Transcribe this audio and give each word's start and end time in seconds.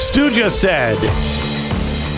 Stu 0.00 0.30
just 0.30 0.60
said, 0.60 0.98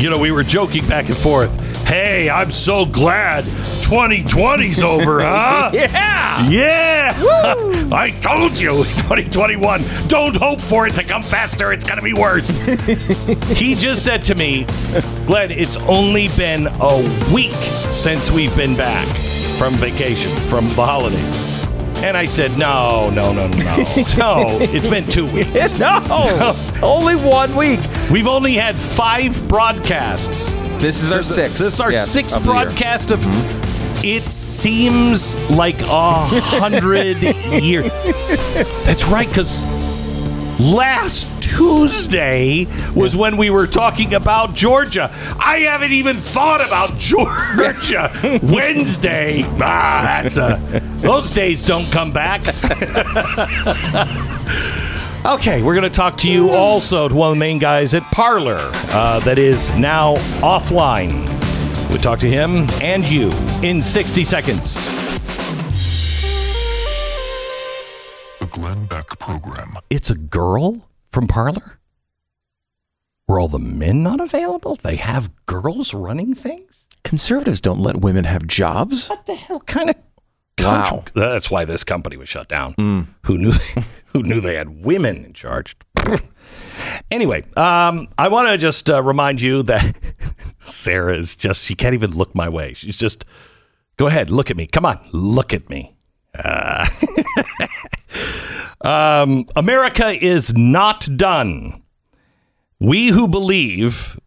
you 0.01 0.09
know, 0.09 0.19
we 0.19 0.31
were 0.31 0.43
joking 0.43 0.87
back 0.89 1.09
and 1.09 1.17
forth. 1.17 1.55
Hey, 1.87 2.31
I'm 2.31 2.51
so 2.51 2.87
glad 2.87 3.45
2020's 3.45 4.83
over, 4.83 5.21
huh? 5.25 5.71
Yeah. 5.75 6.49
Yeah! 6.49 7.15
I 7.93 8.11
told 8.23 8.59
you, 8.59 8.85
2021, 8.85 9.83
don't 10.07 10.37
hope 10.37 10.61
for 10.61 10.87
it 10.87 10.95
to 10.95 11.03
come 11.03 11.23
faster. 11.23 11.73
It's 11.73 11.85
going 11.85 11.99
to 11.99 12.03
be 12.03 12.15
worse. 12.15 12.49
he 13.59 13.75
just 13.75 14.05
said 14.05 14.23
to 14.25 14.35
me, 14.37 14.65
Glenn, 15.27 15.51
it's 15.51 15.77
only 15.77 16.29
been 16.29 16.69
a 16.69 17.33
week 17.35 17.53
since 17.91 18.31
we've 18.31 18.57
been 18.57 18.77
back 18.77 19.07
from 19.59 19.75
vacation, 19.75 20.35
from 20.49 20.69
the 20.69 20.87
holidays. 20.87 21.52
And 22.03 22.17
I 22.17 22.27
said, 22.27 22.59
no, 22.59 23.11
no, 23.11 23.33
no, 23.33 23.47
no, 23.47 23.59
no. 23.59 23.87
No, 24.19 24.59
it's 24.61 24.89
been 24.89 25.07
two 25.09 25.27
weeks. 25.27 25.79
No, 25.79 26.55
only 26.83 27.15
one 27.17 27.55
week. 27.55 27.81
We've 28.11 28.27
only 28.27 28.55
had 28.55 28.75
five 28.75 29.47
broadcasts. 29.49 30.53
This 30.83 31.03
is 31.03 31.13
our 31.13 31.23
sixth. 31.23 31.59
This 31.59 31.75
is 31.75 31.81
our 31.81 31.93
yes, 31.93 32.11
sixth 32.11 32.37
of 32.37 32.45
the 32.45 32.53
year. 32.53 32.65
broadcast 32.65 33.11
of. 33.13 33.21
Mm-hmm. 33.21 34.05
It 34.05 34.25
seems 34.33 35.37
like 35.49 35.81
a 35.83 36.25
hundred 36.25 37.23
years. 37.63 37.93
That's 38.85 39.07
right, 39.07 39.29
because 39.29 39.61
last 40.59 41.29
Tuesday 41.57 42.67
was 42.95 43.15
when 43.15 43.37
we 43.37 43.51
were 43.51 43.67
talking 43.67 44.15
about 44.15 44.55
Georgia. 44.55 45.11
I 45.39 45.61
haven't 45.61 45.93
even 45.93 46.17
thought 46.17 46.61
about 46.61 46.95
Georgia. 46.99 48.11
Wednesday, 48.43 49.43
ah, 49.45 50.21
that's 50.23 50.37
a. 50.37 50.59
Those 50.97 51.31
days 51.31 51.63
don't 51.63 51.91
come 51.93 52.13
back. 52.13 52.43
Okay, 55.25 55.63
we're 55.63 55.77
going 55.77 55.89
to 55.89 55.97
talk 55.97 56.19
to 56.19 56.29
you 56.29 56.51
also 56.51 57.09
to 57.09 57.15
one 57.15 57.29
of 57.29 57.35
the 57.37 57.39
main 57.39 57.61
guys 57.61 57.95
at 57.95 58.03
Parler 58.11 58.59
uh, 58.91 59.21
that 59.21 59.39
is 59.39 59.71
now 59.77 60.17
offline. 60.41 61.29
We 61.93 61.99
talk 61.99 62.19
to 62.19 62.29
him 62.29 62.69
and 62.83 63.05
you 63.05 63.31
in 63.63 63.83
60 63.83 64.25
seconds. 64.25 64.75
The 68.41 68.47
Glenn 68.51 68.87
Beck 68.87 69.17
Program. 69.21 69.77
It's 69.91 70.11
a 70.11 70.17
girl 70.17 70.89
from 71.13 71.29
Parler? 71.29 71.79
Were 73.29 73.39
all 73.39 73.49
the 73.49 73.59
men 73.59 74.03
not 74.03 74.21
available? 74.21 74.77
They 74.77 74.97
have 74.97 75.31
girls 75.47 75.95
running 75.95 76.35
things? 76.35 76.87
Conservatives 77.05 77.61
don't 77.61 77.81
let 77.81 77.97
women 77.97 78.25
have 78.25 78.47
jobs. 78.47 79.09
What 79.09 79.27
the 79.27 79.35
hell 79.35 79.61
kind 79.61 79.91
of 79.91 79.97
Wow. 80.59 81.05
That's 81.15 81.51
why 81.51 81.65
this 81.65 81.83
company 81.83 82.17
was 82.17 82.29
shut 82.29 82.49
down. 82.49 82.75
Who 83.25 83.39
knew 83.39 83.53
they, 83.53 83.83
who 84.07 84.23
knew 84.23 84.41
they 84.41 84.55
had 84.55 84.85
women 84.85 85.25
in 85.25 85.33
charge? 85.33 85.77
anyway, 87.11 87.43
um, 87.57 88.09
I 88.19 88.29
want 88.29 88.49
to 88.49 88.59
just 88.59 88.91
uh, 88.91 89.03
remind 89.03 89.41
you 89.41 89.63
that 89.65 89.97
Sarah 90.59 91.17
is 91.17 91.37
just 91.37 91.65
she 91.65 91.75
can't 91.75 91.95
even 91.95 92.13
look 92.13 92.35
my 92.35 92.49
way. 92.49 92.75
She's 92.75 92.97
just 92.97 93.25
go 93.97 94.07
ahead, 94.07 94.31
look 94.31 94.51
at 94.51 94.57
me. 94.57 94.67
Come 94.67 94.85
on, 94.85 95.01
look 95.13 95.53
at 95.53 95.69
me. 95.69 95.97
Uh, 96.39 96.87
um, 98.85 99.47
America 99.57 100.09
is 100.09 100.55
not 100.57 101.09
done. 101.17 101.83
We 102.79 103.09
who 103.09 103.29
believe 103.29 104.19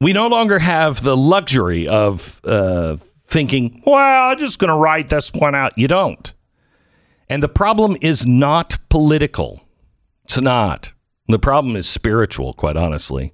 we 0.00 0.12
no 0.12 0.28
longer 0.28 0.58
have 0.58 1.02
the 1.02 1.16
luxury 1.16 1.88
of 1.88 2.40
uh, 2.44 2.96
thinking, 3.26 3.82
well, 3.86 4.30
I'm 4.30 4.38
just 4.38 4.58
going 4.58 4.70
to 4.70 4.76
write 4.76 5.08
this 5.08 5.32
one 5.32 5.54
out. 5.54 5.76
You 5.76 5.88
don't. 5.88 6.32
And 7.28 7.42
the 7.42 7.48
problem 7.48 7.96
is 8.00 8.26
not 8.26 8.78
political. 8.88 9.62
It's 10.24 10.40
not. 10.40 10.92
The 11.28 11.38
problem 11.38 11.76
is 11.76 11.88
spiritual, 11.88 12.52
quite 12.52 12.76
honestly. 12.76 13.32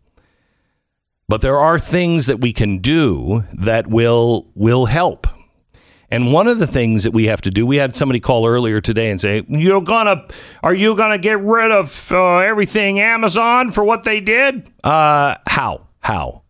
But 1.29 1.43
there 1.43 1.59
are 1.59 1.79
things 1.79 2.27
that 2.27 2.41
we 2.41 2.53
can 2.53 2.79
do 2.79 3.45
that 3.53 3.87
will 3.87 4.51
will 4.55 4.87
help. 4.87 5.27
And 6.13 6.31
one 6.31 6.47
of 6.47 6.59
the 6.59 6.67
things 6.67 7.05
that 7.05 7.13
we 7.13 7.25
have 7.29 7.41
to 7.41 7.51
do, 7.51 7.65
we 7.65 7.79
had 7.79 7.97
somebody 7.97 8.21
call 8.21 8.47
earlier 8.47 8.83
today 8.83 9.11
and 9.11 9.19
say, 9.19 9.45
"You're 9.49 9.81
gonna, 9.81 10.27
are 10.63 10.75
you 10.75 10.95
gonna 10.95 11.17
get 11.17 11.41
rid 11.41 11.73
of 11.73 12.13
uh, 12.13 12.37
everything 12.37 13.01
Amazon 13.01 13.71
for 13.73 13.83
what 13.83 14.05
they 14.05 14.21
did?" 14.21 14.71
Uh, 14.85 15.37
how? 15.47 15.87
How? 16.01 16.43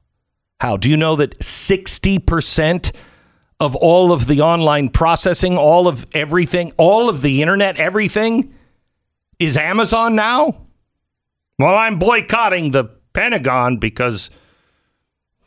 How? 0.59 0.77
Do 0.77 0.91
you 0.91 0.97
know 0.97 1.15
that 1.15 1.41
sixty 1.41 2.19
percent 2.19 2.91
of 3.61 3.77
all 3.77 4.11
of 4.11 4.27
the 4.27 4.41
online 4.41 4.89
processing, 4.89 5.57
all 5.57 5.87
of 5.87 6.07
everything, 6.13 6.73
all 6.77 7.09
of 7.09 7.23
the 7.23 7.41
internet, 7.41 7.77
everything 7.77 8.53
is 9.39 9.57
Amazon 9.57 10.17
now? 10.17 10.67
Well, 11.61 11.77
I'm 11.77 12.01
boycotting 12.01 12.73
the 12.73 12.87
Pentagon 13.13 13.77
because 13.77 14.29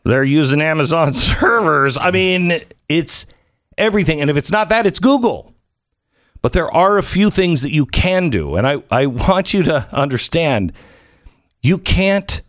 they're 0.05 0.23
using 0.23 0.61
Amazon 0.61 1.13
servers. 1.13 1.97
I 1.97 2.11
mean, 2.11 2.61
it's 2.87 3.25
everything. 3.77 4.21
And 4.21 4.29
if 4.29 4.37
it's 4.37 4.51
not 4.51 4.69
that, 4.69 4.85
it's 4.85 4.99
Google. 4.99 5.53
But 6.41 6.53
there 6.53 6.69
are 6.71 6.97
a 6.97 7.03
few 7.03 7.29
things 7.29 7.63
that 7.63 7.71
you 7.71 7.85
can 7.85 8.29
do. 8.29 8.55
And 8.55 8.67
I, 8.67 8.83
I 8.91 9.07
want 9.07 9.53
you 9.53 9.63
to 9.63 9.87
understand 9.91 10.73
you 11.61 11.77
can't 11.77 12.41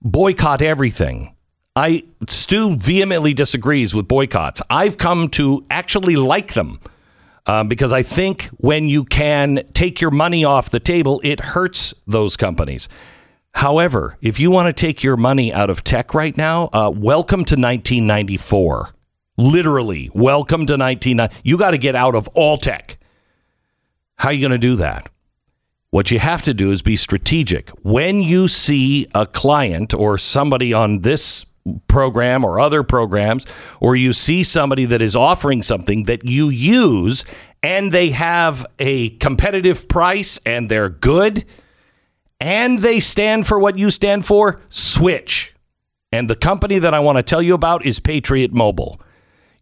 boycott 0.00 0.62
everything. 0.62 1.34
I 1.74 2.04
Stu 2.28 2.76
vehemently 2.76 3.34
disagrees 3.34 3.94
with 3.94 4.08
boycotts. 4.08 4.62
I've 4.68 4.98
come 4.98 5.28
to 5.30 5.64
actually 5.70 6.16
like 6.16 6.54
them 6.54 6.80
um, 7.46 7.68
because 7.68 7.92
I 7.92 8.02
think 8.02 8.44
when 8.58 8.88
you 8.88 9.04
can 9.04 9.62
take 9.72 10.00
your 10.00 10.10
money 10.10 10.44
off 10.44 10.70
the 10.70 10.80
table, 10.80 11.20
it 11.24 11.40
hurts 11.40 11.94
those 12.06 12.36
companies. 12.36 12.88
However, 13.54 14.16
if 14.20 14.40
you 14.40 14.50
want 14.50 14.74
to 14.74 14.80
take 14.80 15.02
your 15.02 15.16
money 15.16 15.52
out 15.52 15.70
of 15.70 15.84
tech 15.84 16.14
right 16.14 16.36
now, 16.36 16.70
uh, 16.72 16.90
welcome 16.94 17.44
to 17.44 17.54
1994. 17.54 18.94
Literally, 19.38 20.10
welcome 20.12 20.66
to 20.66 20.74
1990. 20.74 21.40
You 21.42 21.56
got 21.56 21.70
to 21.70 21.78
get 21.78 21.96
out 21.96 22.14
of 22.14 22.28
all 22.28 22.58
tech. 22.58 22.98
How 24.16 24.28
are 24.28 24.32
you 24.32 24.40
going 24.40 24.52
to 24.52 24.58
do 24.58 24.76
that? 24.76 25.08
What 25.90 26.10
you 26.10 26.18
have 26.18 26.42
to 26.42 26.54
do 26.54 26.70
is 26.70 26.82
be 26.82 26.96
strategic. 26.96 27.70
When 27.82 28.22
you 28.22 28.46
see 28.46 29.06
a 29.14 29.26
client 29.26 29.94
or 29.94 30.18
somebody 30.18 30.72
on 30.72 31.00
this 31.00 31.46
program 31.86 32.44
or 32.44 32.60
other 32.60 32.82
programs, 32.82 33.46
or 33.80 33.96
you 33.96 34.12
see 34.12 34.42
somebody 34.42 34.84
that 34.86 35.00
is 35.00 35.16
offering 35.16 35.62
something 35.62 36.04
that 36.04 36.24
you 36.24 36.48
use 36.48 37.24
and 37.62 37.90
they 37.92 38.10
have 38.10 38.66
a 38.78 39.10
competitive 39.16 39.88
price 39.88 40.40
and 40.44 40.68
they're 40.68 40.88
good 40.88 41.44
and 42.40 42.80
they 42.80 43.00
stand 43.00 43.46
for 43.46 43.58
what 43.58 43.78
you 43.78 43.90
stand 43.90 44.26
for, 44.26 44.60
switch. 44.68 45.54
And 46.10 46.28
the 46.28 46.36
company 46.36 46.78
that 46.78 46.92
I 46.92 47.00
want 47.00 47.16
to 47.16 47.22
tell 47.22 47.40
you 47.40 47.54
about 47.54 47.86
is 47.86 47.98
Patriot 48.00 48.52
Mobile. 48.52 49.00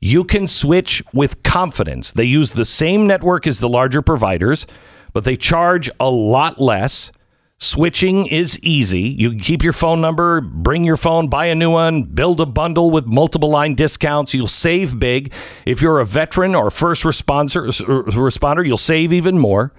You 0.01 0.25
can 0.25 0.47
switch 0.47 1.03
with 1.13 1.43
confidence. 1.43 2.11
They 2.11 2.25
use 2.25 2.53
the 2.53 2.65
same 2.65 3.07
network 3.07 3.47
as 3.47 3.61
the 3.61 3.69
larger 3.69 4.01
providers, 4.01 4.67
but 5.13 5.25
they 5.25 5.37
charge 5.37 5.91
a 6.01 6.09
lot 6.09 6.59
less. 6.59 7.13
Switching 7.59 8.27
is 8.27 8.59
easy. 8.61 9.03
You 9.03 9.29
can 9.29 9.41
keep 9.41 9.63
your 9.63 9.75
phone 9.75 10.01
number, 10.01 10.41
bring 10.41 10.85
your 10.85 10.97
phone, 10.97 11.29
buy 11.29 11.45
a 11.47 11.55
new 11.55 11.71
one, 11.71 12.05
build 12.05 12.41
a 12.41 12.47
bundle 12.47 12.91
with 12.91 13.05
multiple 13.05 13.51
line 13.51 13.75
discounts. 13.75 14.33
You'll 14.33 14.47
save 14.47 14.99
big. 14.99 15.35
If 15.67 15.83
you're 15.83 16.01
a 16.01 16.07
veteran 16.07 16.55
or 16.55 16.71
first 16.71 17.03
responder, 17.03 17.67
responder, 17.67 18.67
you'll 18.67 18.79
save 18.79 19.13
even 19.13 19.39
more. 19.39 19.75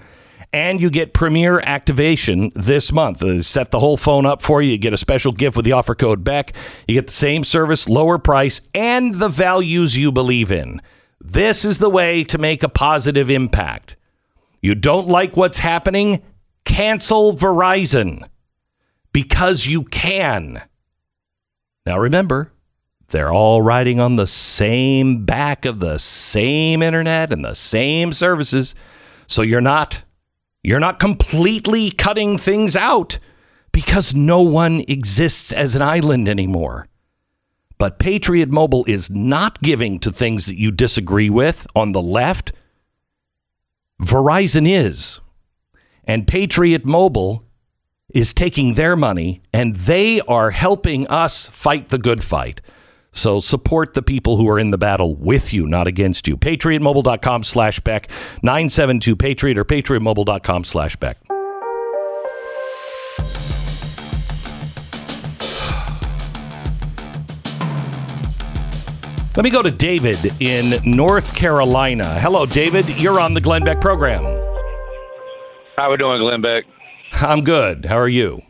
And 0.53 0.81
you 0.81 0.89
get 0.89 1.13
premier 1.13 1.61
activation 1.61 2.51
this 2.55 2.91
month. 2.91 3.45
Set 3.45 3.71
the 3.71 3.79
whole 3.79 3.95
phone 3.95 4.25
up 4.25 4.41
for 4.41 4.61
you. 4.61 4.71
You 4.71 4.77
get 4.77 4.93
a 4.93 4.97
special 4.97 5.31
gift 5.31 5.55
with 5.55 5.63
the 5.65 5.71
offer 5.71 5.95
code 5.95 6.23
BECK. 6.23 6.53
You 6.87 6.95
get 6.95 7.07
the 7.07 7.13
same 7.13 7.43
service, 7.45 7.87
lower 7.87 8.17
price, 8.17 8.59
and 8.75 9.15
the 9.15 9.29
values 9.29 9.97
you 9.97 10.11
believe 10.11 10.51
in. 10.51 10.81
This 11.21 11.63
is 11.63 11.77
the 11.77 11.89
way 11.89 12.23
to 12.25 12.37
make 12.37 12.63
a 12.63 12.69
positive 12.69 13.29
impact. 13.29 13.95
You 14.61 14.75
don't 14.75 15.07
like 15.07 15.37
what's 15.37 15.59
happening? 15.59 16.21
Cancel 16.65 17.33
Verizon 17.33 18.27
because 19.13 19.65
you 19.65 19.83
can. 19.83 20.61
Now 21.85 21.97
remember, 21.99 22.53
they're 23.07 23.31
all 23.31 23.61
riding 23.61 23.99
on 23.99 24.15
the 24.15 24.27
same 24.27 25.25
back 25.25 25.65
of 25.65 25.79
the 25.79 25.97
same 25.97 26.81
internet 26.81 27.33
and 27.33 27.43
the 27.43 27.55
same 27.55 28.13
services. 28.13 28.75
So 29.27 29.41
you're 29.41 29.61
not 29.61 30.03
you're 30.63 30.79
not 30.79 30.99
completely 30.99 31.91
cutting 31.91 32.37
things 32.37 32.75
out 32.75 33.19
because 33.71 34.13
no 34.13 34.41
one 34.41 34.83
exists 34.87 35.51
as 35.51 35.75
an 35.75 35.81
island 35.81 36.27
anymore. 36.27 36.87
But 37.77 37.97
Patriot 37.97 38.49
Mobile 38.49 38.85
is 38.87 39.09
not 39.09 39.61
giving 39.61 39.99
to 40.01 40.11
things 40.11 40.45
that 40.45 40.59
you 40.59 40.71
disagree 40.71 41.31
with 41.31 41.65
on 41.75 41.93
the 41.93 42.01
left. 42.01 42.51
Verizon 44.01 44.69
is. 44.69 45.19
And 46.03 46.27
Patriot 46.27 46.85
Mobile 46.85 47.43
is 48.13 48.33
taking 48.33 48.75
their 48.75 48.95
money 48.95 49.41
and 49.51 49.75
they 49.75 50.21
are 50.21 50.51
helping 50.51 51.07
us 51.07 51.47
fight 51.47 51.89
the 51.89 51.97
good 51.97 52.23
fight. 52.23 52.61
So 53.13 53.39
support 53.39 53.93
the 53.93 54.01
people 54.01 54.37
who 54.37 54.47
are 54.49 54.57
in 54.59 54.71
the 54.71 54.77
battle 54.77 55.15
with 55.15 55.53
you, 55.53 55.67
not 55.67 55.87
against 55.87 56.27
you. 56.27 56.37
PatriotMobile.com 56.37 57.43
slash 57.43 57.79
Beck, 57.81 58.09
972 58.41 59.15
Patriot 59.15 59.57
or 59.57 59.65
PatriotMobile.com 59.65 60.63
slash 60.63 60.95
Beck. 60.95 61.17
Let 69.37 69.45
me 69.45 69.49
go 69.49 69.61
to 69.61 69.71
David 69.71 70.33
in 70.41 70.79
North 70.83 71.33
Carolina. 71.33 72.19
Hello, 72.19 72.45
David. 72.45 72.89
You're 73.01 73.19
on 73.19 73.33
the 73.33 73.39
Glenn 73.39 73.63
Beck 73.63 73.79
program. 73.79 74.23
How 75.77 75.83
are 75.87 75.91
we 75.91 75.97
doing, 75.97 76.19
Glenn 76.19 76.41
Beck? 76.41 76.65
I'm 77.13 77.41
good. 77.43 77.85
How 77.85 77.97
are 77.97 78.09
you? 78.09 78.41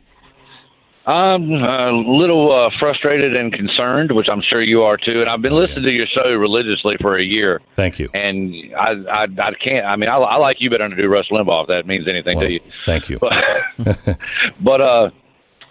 I'm 1.08 1.50
a 1.52 1.92
little 1.92 2.52
uh, 2.54 2.70
frustrated 2.80 3.36
and 3.36 3.52
concerned, 3.52 4.12
which 4.12 4.28
I'm 4.32 4.42
sure 4.48 4.62
you 4.62 4.84
are 4.84 4.98
too. 4.98 5.22
And 5.22 5.30
I've 5.30 5.42
been 5.42 5.54
listening 5.56 5.84
to 5.84 5.90
your 5.92 6.06
show 6.06 6.30
religiously 6.30 6.96
for 7.02 7.18
a 7.18 7.24
year, 7.24 7.60
Thank 7.76 7.98
you. 7.98 8.08
and 8.14 8.54
I 8.76 8.92
I, 9.10 9.24
I 9.24 9.52
can't. 9.64 9.84
I 9.86 9.96
mean, 9.96 10.10
I, 10.10 10.18
I 10.18 10.36
like 10.38 10.58
you 10.60 10.70
better 10.70 10.84
than 10.88 10.96
to 10.96 11.02
do 11.02 11.10
Rush 11.10 11.28
Limbaugh 11.32 11.64
if 11.64 11.68
that 11.70 11.88
means 11.88 12.08
anything 12.08 12.38
Well, 12.38 12.46
to 12.48 12.54
you. 12.54 12.60
thank 12.86 13.10
you. 13.10 13.18
But, 13.20 13.34
but 14.64 14.82
uh, 14.82 15.10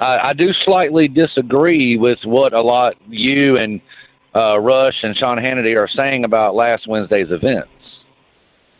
I, 0.00 0.30
I 0.30 0.32
do 0.32 0.48
slightly 0.64 1.06
disagree 1.06 1.96
with 1.96 2.18
what 2.24 2.52
a 2.52 2.60
lot 2.60 2.94
you 3.08 3.56
and 3.56 3.80
uh, 4.34 4.58
Rush 4.58 4.94
and 5.04 5.16
Sean 5.16 5.38
Hannity 5.38 5.76
are 5.76 5.88
saying 5.96 6.24
about 6.24 6.56
last 6.56 6.88
Wednesday's 6.88 7.28
events. 7.30 7.70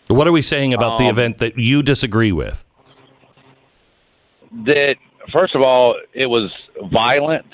What 0.09 0.27
are 0.27 0.33
we 0.33 0.43
saying 0.43 0.75
about 0.75 0.99
the 0.99 1.05
Um, 1.05 1.11
event 1.11 1.39
that 1.39 1.57
you 1.57 1.85
disagree 1.85 2.33
with? 2.33 2.65
that 4.65 4.97
first 5.33 5.55
of 5.55 5.63
all, 5.63 5.97
it 6.15 6.27
was 6.27 6.51
violent. 6.93 7.47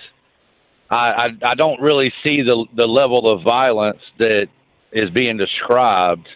I, 0.90 0.94
I 0.96 1.28
I 1.50 1.54
don't 1.54 1.80
really 1.80 2.12
see 2.22 2.42
the 2.42 2.64
the 2.74 2.86
level 2.86 3.30
of 3.32 3.42
violence 3.42 4.00
that 4.18 4.46
is 4.92 5.10
being 5.10 5.36
described. 5.36 6.28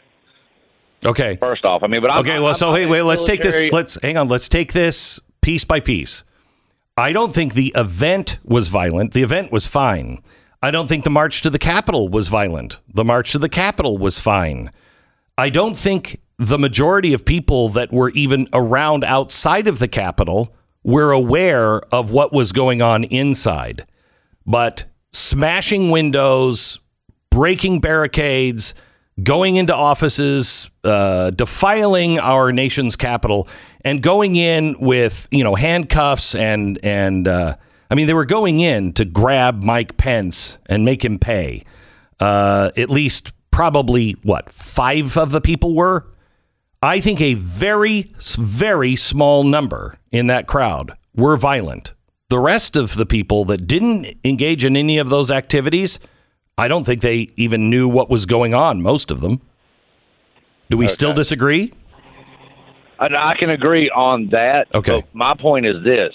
Okay. 1.04 1.36
First 1.36 1.64
off, 1.64 1.82
I 1.82 1.86
mean, 1.86 2.02
but 2.02 2.10
I'm, 2.10 2.18
Okay, 2.20 2.38
well, 2.38 2.48
I'm- 2.48 2.56
so 2.56 2.70
I'm 2.70 2.76
hey, 2.76 2.86
wait, 2.86 3.02
let's 3.02 3.24
take 3.24 3.42
this. 3.42 3.72
Let's 3.72 3.96
hang 4.02 4.16
on. 4.16 4.28
Let's 4.28 4.48
take 4.48 4.72
this 4.72 5.18
piece 5.40 5.64
by 5.64 5.80
piece. 5.80 6.24
I 6.96 7.12
don't 7.12 7.32
think 7.34 7.54
the 7.54 7.72
event 7.74 8.38
was 8.44 8.68
violent. 8.68 9.12
The 9.12 9.22
event 9.22 9.50
was 9.50 9.66
fine. 9.66 10.22
I 10.62 10.70
don't 10.70 10.86
think 10.88 11.04
the 11.04 11.10
march 11.10 11.40
to 11.42 11.48
the 11.48 11.58
Capitol 11.58 12.10
was 12.10 12.28
violent. 12.28 12.78
The 12.92 13.04
march 13.04 13.32
to 13.32 13.38
the 13.38 13.48
Capitol 13.48 13.96
was 13.96 14.18
fine. 14.18 14.70
I 15.38 15.48
don't 15.48 15.78
think 15.78 16.20
the 16.36 16.58
majority 16.58 17.14
of 17.14 17.24
people 17.24 17.70
that 17.70 17.90
were 17.90 18.10
even 18.10 18.46
around 18.52 19.04
outside 19.04 19.66
of 19.68 19.78
the 19.78 19.88
Capitol 19.88 20.54
were 20.82 21.12
aware 21.12 21.80
of 21.92 22.10
what 22.10 22.32
was 22.32 22.52
going 22.52 22.80
on 22.82 23.04
inside. 23.04 23.86
But 24.46 24.84
smashing 25.12 25.90
windows, 25.90 26.80
breaking 27.30 27.80
barricades, 27.80 28.74
going 29.22 29.56
into 29.56 29.74
offices, 29.74 30.70
uh, 30.84 31.30
defiling 31.30 32.18
our 32.18 32.52
nation's 32.52 32.96
capital, 32.96 33.48
and 33.82 34.02
going 34.02 34.36
in 34.36 34.76
with 34.80 35.28
you 35.30 35.44
know 35.44 35.54
handcuffs 35.54 36.34
and 36.34 36.78
and 36.82 37.28
uh, 37.28 37.56
I 37.90 37.94
mean 37.94 38.06
they 38.06 38.14
were 38.14 38.24
going 38.24 38.60
in 38.60 38.92
to 38.94 39.04
grab 39.04 39.62
Mike 39.62 39.96
Pence 39.96 40.58
and 40.66 40.84
make 40.84 41.04
him 41.04 41.18
pay. 41.18 41.64
Uh, 42.18 42.70
at 42.76 42.90
least 42.90 43.32
probably 43.50 44.12
what 44.22 44.50
five 44.50 45.16
of 45.16 45.30
the 45.30 45.40
people 45.40 45.74
were. 45.74 46.06
I 46.82 47.00
think 47.00 47.20
a 47.20 47.34
very 47.34 48.10
very 48.38 48.96
small 48.96 49.44
number 49.44 49.98
in 50.10 50.28
that 50.28 50.46
crowd 50.46 50.92
were 51.14 51.36
violent. 51.36 51.92
The 52.30 52.38
rest 52.38 52.74
of 52.74 52.94
the 52.94 53.04
people 53.04 53.44
that 53.46 53.66
didn't 53.66 54.16
engage 54.24 54.64
in 54.64 54.76
any 54.76 54.96
of 54.96 55.10
those 55.10 55.30
activities, 55.30 55.98
I 56.56 56.68
don't 56.68 56.84
think 56.84 57.02
they 57.02 57.32
even 57.36 57.68
knew 57.68 57.86
what 57.86 58.08
was 58.08 58.24
going 58.24 58.54
on, 58.54 58.80
most 58.80 59.10
of 59.10 59.20
them. 59.20 59.42
Do 60.70 60.78
we 60.78 60.88
still 60.88 61.12
disagree? 61.12 61.74
And 62.98 63.14
I 63.14 63.34
can 63.38 63.50
agree 63.50 63.90
on 63.90 64.28
that. 64.30 64.68
Okay. 64.74 65.00
But 65.00 65.14
my 65.14 65.34
point 65.38 65.66
is 65.66 65.84
this: 65.84 66.14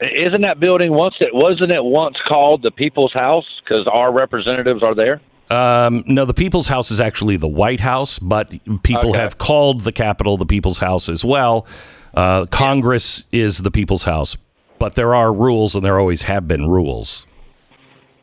Isn't 0.00 0.40
that 0.40 0.58
building 0.58 0.92
once 0.92 1.16
it 1.20 1.34
wasn't 1.34 1.72
it 1.72 1.84
once 1.84 2.16
called 2.26 2.62
the 2.62 2.70
People's 2.70 3.12
House 3.12 3.46
because 3.62 3.86
our 3.92 4.10
representatives 4.10 4.82
are 4.82 4.94
there? 4.94 5.20
Um, 5.50 6.04
no, 6.06 6.24
the 6.24 6.34
People's 6.34 6.68
House 6.68 6.90
is 6.90 7.00
actually 7.00 7.36
the 7.36 7.48
White 7.48 7.80
House, 7.80 8.18
but 8.18 8.50
people 8.82 9.10
Okay. 9.10 9.18
have 9.18 9.38
called 9.38 9.82
the 9.82 9.92
Capitol 9.92 10.36
the 10.36 10.46
People's 10.46 10.78
House 10.78 11.08
as 11.08 11.24
well. 11.24 11.66
Uh, 12.14 12.46
Congress 12.46 13.24
is 13.32 13.58
the 13.58 13.70
People's 13.70 14.04
House, 14.04 14.36
but 14.78 14.94
there 14.94 15.14
are 15.14 15.32
rules, 15.32 15.74
and 15.74 15.84
there 15.84 15.98
always 15.98 16.22
have 16.22 16.46
been 16.48 16.68
rules. 16.68 17.24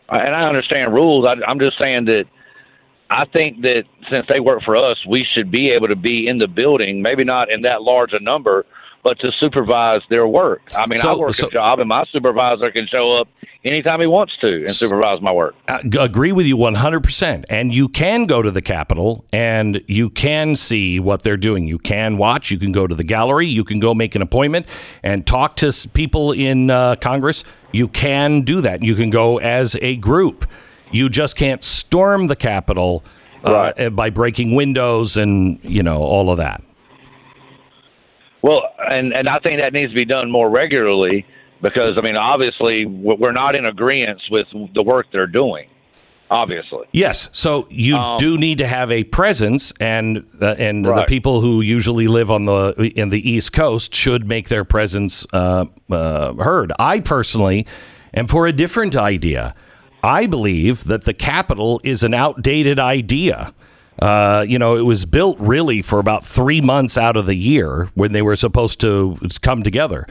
and 0.10 0.36
I 0.36 0.44
understand 0.48 0.94
rules. 0.94 1.26
I, 1.26 1.34
I'm 1.50 1.60
just 1.60 1.80
saying 1.80 2.06
that 2.06 2.26
I 3.10 3.26
think 3.26 3.62
that 3.62 3.84
since 4.10 4.26
they 4.30 4.40
work 4.40 4.62
for 4.64 4.76
us, 4.76 4.98
we 5.08 5.26
should 5.34 5.50
be 5.52 5.72
able 5.72 5.88
to 5.88 5.96
be 5.96 6.28
in 6.28 6.38
the 6.38 6.48
building, 6.48 7.02
maybe 7.02 7.24
not 7.24 7.50
in 7.52 7.62
that 7.64 7.82
large 7.82 8.14
a 8.14 8.20
number, 8.20 8.66
but 9.06 9.20
to 9.20 9.32
supervise 9.40 10.02
their 10.10 10.28
work. 10.28 10.64
I 10.76 10.88
mean, 10.88 10.98
So- 10.98 11.14
I 11.14 11.16
work 11.16 11.36
so- 11.36 11.46
a 11.48 11.52
job, 11.52 11.80
and 11.80 11.88
my 11.88 12.06
supervisor 12.12 12.72
can 12.72 12.88
show 12.92 13.16
up 13.22 13.28
anytime 13.64 14.02
he 14.02 14.08
wants 14.08 14.34
to 14.42 14.48
and 14.64 14.72
supervise 14.72 15.22
my 15.22 15.32
work. 15.32 15.54
I 15.68 15.82
agree 16.00 16.32
with 16.32 16.48
you 16.48 16.58
100%. 16.58 17.46
And 17.48 17.74
you 17.74 17.88
can 17.88 18.26
go 18.26 18.42
to 18.42 18.50
the 18.50 18.64
Capitol 18.64 19.24
and 19.32 19.82
you 19.86 20.10
can 20.10 20.56
see 20.56 21.00
what 21.00 21.22
they're 21.22 21.38
doing. 21.38 21.68
You 21.68 21.78
can 21.78 22.18
watch. 22.18 22.50
You 22.50 22.58
can 22.58 22.72
go 22.72 22.88
to 22.88 22.96
the 22.96 23.04
gallery. 23.04 23.46
You 23.48 23.64
can 23.64 23.80
go 23.80 23.94
make 23.94 24.16
an 24.16 24.24
appointment 24.24 24.66
and 25.04 25.26
talk 25.28 25.56
to 25.58 25.72
people 25.94 26.32
in 26.32 26.72
uh, 26.72 26.96
Congress. 26.96 27.44
You 27.72 27.88
can 27.88 28.42
do 28.42 28.60
that. 28.62 28.82
You 28.82 28.96
can 28.96 29.12
go 29.12 29.38
as 29.38 29.78
a 29.84 29.98
group. 29.98 30.48
You 30.92 31.10
just 31.10 31.36
can't 31.36 31.64
storm 31.64 32.26
the 32.26 32.36
Capitol 32.36 33.04
uh, 33.46 33.52
Right. 33.78 33.96
by 33.96 34.10
breaking 34.10 34.56
windows 34.56 35.16
and, 35.16 35.60
you 35.64 35.84
know, 35.84 36.02
all 36.02 36.32
of 36.32 36.38
that. 36.38 36.64
Well, 38.46 38.62
and 38.78 39.12
and 39.12 39.28
I 39.28 39.40
think 39.40 39.60
that 39.60 39.74
needs 39.74 39.92
to 39.92 39.96
be 39.96 40.06
done 40.06 40.30
more 40.30 40.52
regularly 40.52 41.26
because 41.64 41.98
I 41.98 42.02
mean, 42.02 42.16
obviously, 42.16 42.86
we're 42.86 43.32
not 43.32 43.56
in 43.56 43.66
agreement 43.66 44.22
with 44.30 44.46
the 44.76 44.84
work 44.84 45.08
they're 45.12 45.26
doing. 45.26 45.68
Obviously, 46.30 46.86
Yes, 46.92 47.30
so 47.32 47.68
you 47.70 47.98
Um, 47.98 48.18
do 48.18 48.38
need 48.38 48.60
to 48.60 48.68
have 48.68 48.92
a 48.92 49.04
presence, 49.04 49.74
and 49.80 50.26
uh, 50.40 50.56
and 50.60 50.86
the 50.86 51.06
people 51.08 51.42
who 51.42 51.62
usually 51.62 52.08
live 52.08 52.30
on 52.30 52.46
the 52.46 52.92
in 52.96 53.10
the 53.10 53.28
East 53.28 53.52
Coast 53.52 53.96
should 53.96 54.28
make 54.28 54.50
their 54.50 54.64
presence 54.64 55.26
uh, 55.34 55.66
uh, 55.90 56.34
heard. 56.34 56.72
I 56.78 57.00
personally 57.00 57.66
am 58.14 58.28
for 58.28 58.46
a 58.46 58.52
different 58.52 58.96
idea. 58.96 59.54
I 60.04 60.28
believe 60.28 60.84
that 60.84 61.06
the 61.06 61.14
capital 61.14 61.82
is 61.84 62.04
an 62.04 62.14
outdated 62.14 62.78
idea. 62.80 63.54
Uh, 64.00 64.46
you 64.48 64.60
know, 64.60 64.76
it 64.76 64.82
was 64.82 65.06
built 65.06 65.38
really 65.40 65.82
for 65.82 66.00
about 66.00 66.24
three 66.24 66.62
months 66.62 66.98
out 66.98 67.16
of 67.16 67.26
the 67.26 67.36
year 67.36 67.90
when 67.94 68.12
they 68.12 68.22
were 68.22 68.36
supposed 68.36 68.80
to 68.82 69.18
come 69.42 69.64
together. 69.64 70.06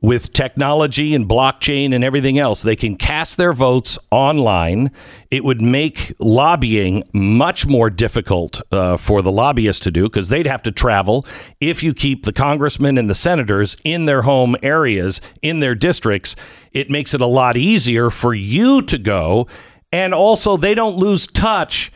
With 0.00 0.32
technology 0.32 1.12
and 1.12 1.28
blockchain 1.28 1.92
and 1.92 2.04
everything 2.04 2.38
else, 2.38 2.62
they 2.62 2.76
can 2.76 2.94
cast 2.94 3.36
their 3.36 3.52
votes 3.52 3.98
online. 4.12 4.92
It 5.28 5.42
would 5.42 5.60
make 5.60 6.14
lobbying 6.20 7.02
much 7.12 7.66
more 7.66 7.90
difficult 7.90 8.62
uh, 8.70 8.96
for 8.96 9.22
the 9.22 9.32
lobbyists 9.32 9.82
to 9.84 9.90
do 9.90 10.04
because 10.04 10.28
they'd 10.28 10.46
have 10.46 10.62
to 10.62 10.70
travel. 10.70 11.26
If 11.60 11.82
you 11.82 11.94
keep 11.94 12.24
the 12.24 12.32
congressmen 12.32 12.96
and 12.96 13.10
the 13.10 13.14
senators 13.14 13.76
in 13.82 14.04
their 14.04 14.22
home 14.22 14.54
areas, 14.62 15.20
in 15.42 15.58
their 15.58 15.74
districts, 15.74 16.36
it 16.72 16.90
makes 16.90 17.12
it 17.12 17.20
a 17.20 17.26
lot 17.26 17.56
easier 17.56 18.08
for 18.08 18.32
you 18.32 18.82
to 18.82 18.98
go. 18.98 19.48
And 19.90 20.14
also, 20.14 20.56
they 20.56 20.76
don't 20.76 20.96
lose 20.96 21.26
touch 21.26 21.90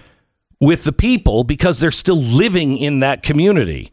with 0.62 0.84
the 0.84 0.92
people 0.92 1.42
because 1.42 1.80
they're 1.80 1.90
still 1.90 2.22
living 2.22 2.78
in 2.78 3.00
that 3.00 3.20
community. 3.20 3.90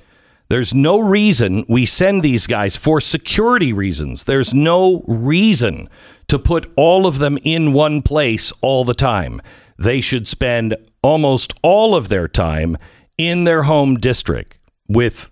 There's 0.50 0.72
no 0.72 1.00
reason 1.00 1.66
we 1.68 1.88
send 1.88 2.22
these 2.22 2.46
guys 2.46 2.76
for 2.76 3.02
security 3.02 3.74
reasons. 3.74 4.26
There's 4.26 4.54
no 4.54 5.04
reason 5.08 5.90
to 6.28 6.38
put 6.38 6.72
all 6.76 7.08
of 7.08 7.18
them 7.18 7.40
in 7.44 7.74
one 7.74 8.04
place 8.04 8.54
all 8.62 8.86
the 8.86 8.94
time. 8.94 9.42
They 9.80 10.00
should 10.00 10.28
spend 10.28 10.78
almost 11.02 11.54
all 11.64 11.96
of 11.96 12.08
their 12.08 12.28
time 12.28 12.78
in 13.18 13.46
their 13.46 13.64
home 13.64 13.98
district 13.98 14.60
with 14.88 15.32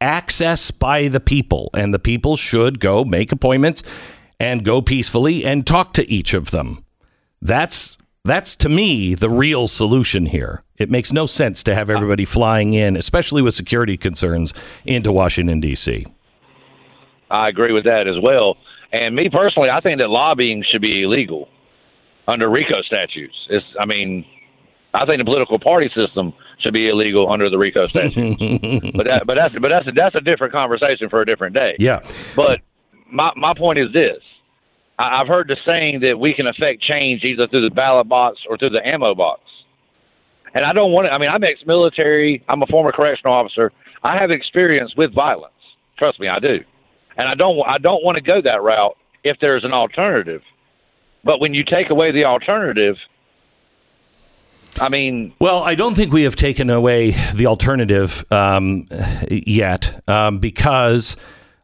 access 0.00 0.70
by 0.70 1.08
the 1.08 1.20
people, 1.20 1.68
and 1.74 1.92
the 1.92 1.98
people 1.98 2.36
should 2.36 2.78
go 2.78 3.04
make 3.04 3.32
appointments 3.32 3.82
and 4.38 4.64
go 4.64 4.80
peacefully 4.80 5.44
and 5.44 5.66
talk 5.66 5.92
to 5.94 6.08
each 6.08 6.32
of 6.32 6.52
them. 6.52 6.84
That's 7.42 7.96
that's 8.24 8.54
to 8.56 8.68
me 8.68 9.14
the 9.14 9.30
real 9.30 9.66
solution 9.66 10.26
here. 10.26 10.62
It 10.78 10.90
makes 10.90 11.12
no 11.12 11.26
sense 11.26 11.62
to 11.64 11.74
have 11.74 11.88
everybody 11.88 12.24
flying 12.24 12.74
in, 12.74 12.96
especially 12.96 13.42
with 13.42 13.54
security 13.54 13.96
concerns, 13.96 14.52
into 14.84 15.10
Washington 15.12 15.60
D.C. 15.60 16.06
I 17.30 17.48
agree 17.48 17.72
with 17.72 17.84
that 17.84 18.06
as 18.06 18.16
well. 18.22 18.56
And 18.92 19.16
me 19.16 19.28
personally, 19.30 19.70
I 19.70 19.80
think 19.80 19.98
that 19.98 20.10
lobbying 20.10 20.64
should 20.70 20.80
be 20.80 21.02
illegal 21.02 21.48
under 22.28 22.48
RICO 22.48 22.82
statutes. 22.82 23.34
It's, 23.50 23.64
I 23.80 23.84
mean, 23.84 24.24
I 24.94 25.04
think 25.06 25.18
the 25.18 25.24
political 25.24 25.58
party 25.58 25.90
system 25.94 26.32
should 26.60 26.72
be 26.72 26.88
illegal 26.88 27.30
under 27.30 27.50
the 27.50 27.58
RICO 27.58 27.86
statutes. 27.86 28.36
but 28.96 29.04
that, 29.04 29.24
but 29.26 29.34
that's 29.34 29.54
but 29.60 29.68
that's 29.68 29.86
a, 29.86 29.92
that's 29.92 30.14
a 30.14 30.20
different 30.20 30.52
conversation 30.52 31.08
for 31.08 31.20
a 31.20 31.26
different 31.26 31.54
day. 31.54 31.76
Yeah, 31.78 32.00
But 32.34 32.60
my 33.10 33.30
my 33.36 33.54
point 33.54 33.78
is 33.78 33.92
this: 33.92 34.18
I, 34.98 35.20
I've 35.20 35.28
heard 35.28 35.48
the 35.48 35.56
saying 35.66 36.00
that 36.00 36.18
we 36.18 36.32
can 36.34 36.46
affect 36.46 36.82
change 36.82 37.24
either 37.24 37.46
through 37.48 37.68
the 37.68 37.74
ballot 37.74 38.08
box 38.08 38.38
or 38.48 38.56
through 38.56 38.70
the 38.70 38.86
ammo 38.86 39.14
box. 39.14 39.42
And 40.56 40.64
I 40.64 40.72
don't 40.72 40.90
want 40.90 41.06
to. 41.06 41.12
I 41.12 41.18
mean, 41.18 41.28
I'm 41.28 41.44
ex-military. 41.44 42.42
I'm 42.48 42.62
a 42.62 42.66
former 42.68 42.90
correctional 42.90 43.34
officer. 43.34 43.72
I 44.02 44.16
have 44.16 44.30
experience 44.30 44.94
with 44.96 45.14
violence. 45.14 45.52
Trust 45.98 46.18
me, 46.18 46.28
I 46.28 46.38
do. 46.38 46.60
And 47.18 47.28
I 47.28 47.34
don't. 47.34 47.60
I 47.68 47.76
don't 47.76 48.02
want 48.02 48.16
to 48.16 48.22
go 48.22 48.40
that 48.40 48.62
route 48.62 48.96
if 49.22 49.36
there's 49.42 49.64
an 49.64 49.74
alternative. 49.74 50.40
But 51.24 51.40
when 51.40 51.52
you 51.52 51.62
take 51.62 51.90
away 51.90 52.10
the 52.10 52.24
alternative, 52.24 52.96
I 54.80 54.88
mean, 54.88 55.34
Well, 55.38 55.62
I 55.62 55.74
don't 55.74 55.94
think 55.94 56.10
we 56.10 56.22
have 56.22 56.36
taken 56.36 56.70
away 56.70 57.10
the 57.34 57.44
alternative 57.44 58.24
um, 58.32 58.86
yet 59.30 60.02
um, 60.08 60.38
because 60.38 61.18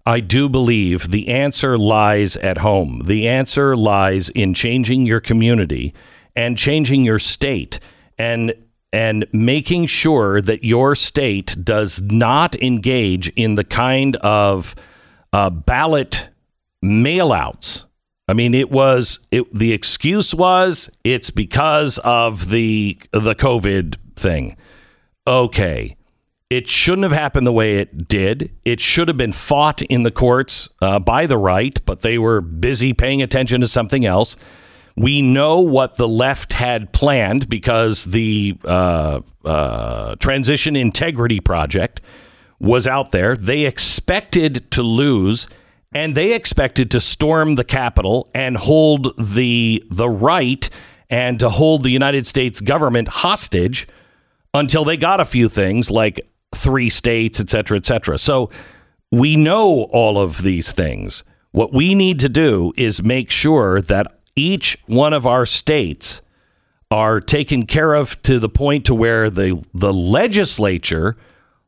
I 0.04 0.20
do 0.20 0.50
believe 0.50 1.10
the 1.10 1.28
answer 1.28 1.78
lies 1.78 2.36
at 2.36 2.58
home. 2.58 3.04
The 3.06 3.26
answer 3.26 3.74
lies 3.74 4.28
in 4.28 4.52
changing 4.52 5.06
your 5.06 5.20
community 5.20 5.94
and 6.36 6.58
changing 6.58 7.04
your 7.04 7.18
state 7.18 7.80
and 8.18 8.52
and 8.92 9.26
making 9.32 9.86
sure 9.86 10.40
that 10.42 10.64
your 10.64 10.94
state 10.94 11.56
does 11.64 12.00
not 12.02 12.54
engage 12.62 13.28
in 13.30 13.54
the 13.54 13.64
kind 13.64 14.16
of 14.16 14.74
uh, 15.32 15.48
ballot 15.50 16.28
mailouts. 16.84 17.84
I 18.28 18.34
mean, 18.34 18.54
it 18.54 18.70
was 18.70 19.18
it, 19.30 19.52
the 19.52 19.72
excuse 19.72 20.34
was 20.34 20.90
it's 21.04 21.30
because 21.30 21.98
of 21.98 22.50
the 22.50 22.98
the 23.12 23.34
COVID 23.34 23.96
thing. 24.16 24.56
Okay, 25.26 25.96
it 26.50 26.68
shouldn't 26.68 27.04
have 27.04 27.12
happened 27.12 27.46
the 27.46 27.52
way 27.52 27.78
it 27.78 28.08
did. 28.08 28.52
It 28.64 28.78
should 28.78 29.08
have 29.08 29.16
been 29.16 29.32
fought 29.32 29.82
in 29.82 30.02
the 30.02 30.10
courts 30.10 30.68
uh, 30.80 30.98
by 30.98 31.26
the 31.26 31.38
right, 31.38 31.80
but 31.84 32.02
they 32.02 32.18
were 32.18 32.40
busy 32.40 32.92
paying 32.92 33.22
attention 33.22 33.60
to 33.62 33.68
something 33.68 34.04
else. 34.04 34.36
We 34.96 35.22
know 35.22 35.60
what 35.60 35.96
the 35.96 36.08
left 36.08 36.52
had 36.52 36.92
planned 36.92 37.48
because 37.48 38.04
the 38.04 38.56
uh, 38.64 39.20
uh, 39.44 40.16
Transition 40.16 40.76
Integrity 40.76 41.40
Project 41.40 42.00
was 42.60 42.86
out 42.86 43.10
there. 43.10 43.34
They 43.34 43.64
expected 43.64 44.70
to 44.72 44.82
lose, 44.82 45.46
and 45.92 46.14
they 46.14 46.34
expected 46.34 46.90
to 46.90 47.00
storm 47.00 47.54
the 47.54 47.64
Capitol 47.64 48.28
and 48.34 48.56
hold 48.56 49.16
the 49.18 49.82
the 49.90 50.08
right 50.08 50.68
and 51.10 51.38
to 51.40 51.48
hold 51.50 51.82
the 51.82 51.90
United 51.90 52.26
States 52.26 52.60
government 52.60 53.08
hostage 53.08 53.86
until 54.54 54.84
they 54.84 54.96
got 54.96 55.20
a 55.20 55.24
few 55.24 55.48
things 55.48 55.90
like 55.90 56.20
three 56.54 56.90
states, 56.90 57.40
et 57.40 57.50
cetera, 57.50 57.76
et 57.78 57.86
cetera. 57.86 58.18
So 58.18 58.50
we 59.10 59.36
know 59.36 59.84
all 59.90 60.18
of 60.18 60.42
these 60.42 60.72
things. 60.72 61.24
What 61.50 61.72
we 61.72 61.94
need 61.94 62.18
to 62.20 62.28
do 62.28 62.72
is 62.76 63.02
make 63.02 63.30
sure 63.30 63.80
that 63.82 64.06
each 64.36 64.78
one 64.86 65.12
of 65.12 65.26
our 65.26 65.46
states 65.46 66.22
are 66.90 67.20
taken 67.20 67.64
care 67.66 67.94
of 67.94 68.20
to 68.22 68.38
the 68.38 68.48
point 68.48 68.84
to 68.86 68.94
where 68.94 69.30
the 69.30 69.62
the 69.72 69.92
legislature 69.92 71.16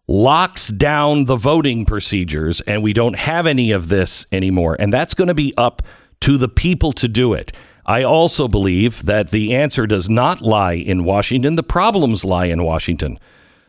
locks 0.07 0.69
down 0.69 1.25
the 1.25 1.37
voting 1.37 1.87
procedures 1.87 2.61
and 2.63 2.83
we 2.83 2.93
don't 2.93 3.17
have 3.17 3.47
any 3.47 3.71
of 3.71 3.89
this 3.89 4.27
anymore 4.31 4.77
and 4.79 4.93
that's 4.93 5.15
going 5.15 5.29
to 5.29 5.35
be 5.35 5.55
up 5.57 5.83
to 6.21 6.37
the 6.37 6.49
people 6.49 6.93
to 6.93 7.09
do 7.09 7.33
it. 7.33 7.53
I 7.87 8.03
also 8.03 8.49
believe 8.49 9.05
that 9.05 9.31
the 9.31 9.55
answer 9.55 9.87
does 9.87 10.09
not 10.09 10.41
lie 10.41 10.73
in 10.73 11.05
Washington, 11.05 11.57
the 11.57 11.63
problems 11.63 12.25
lie 12.25 12.47
in 12.47 12.63
Washington. 12.65 13.19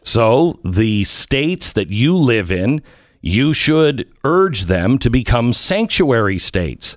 So, 0.04 0.60
the 0.64 1.04
states 1.04 1.74
that 1.74 1.90
you 1.90 2.16
live 2.16 2.52
in, 2.52 2.82
you 3.20 3.54
should 3.54 4.08
urge 4.24 4.66
them 4.66 5.00
to 5.00 5.10
become 5.10 5.52
sanctuary 5.52 6.38
states 6.38 6.96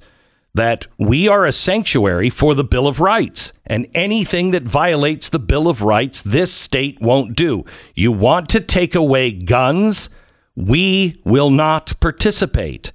that 0.58 0.88
we 0.98 1.28
are 1.28 1.46
a 1.46 1.52
sanctuary 1.52 2.28
for 2.28 2.52
the 2.52 2.64
Bill 2.64 2.88
of 2.88 2.98
Rights. 2.98 3.52
And 3.64 3.86
anything 3.94 4.50
that 4.50 4.64
violates 4.64 5.28
the 5.28 5.38
Bill 5.38 5.68
of 5.68 5.82
Rights, 5.82 6.20
this 6.20 6.52
state 6.52 7.00
won't 7.00 7.36
do. 7.36 7.64
You 7.94 8.10
want 8.10 8.48
to 8.48 8.60
take 8.60 8.96
away 8.96 9.30
guns? 9.30 10.10
We 10.56 11.22
will 11.24 11.50
not 11.50 11.92
participate 12.00 12.90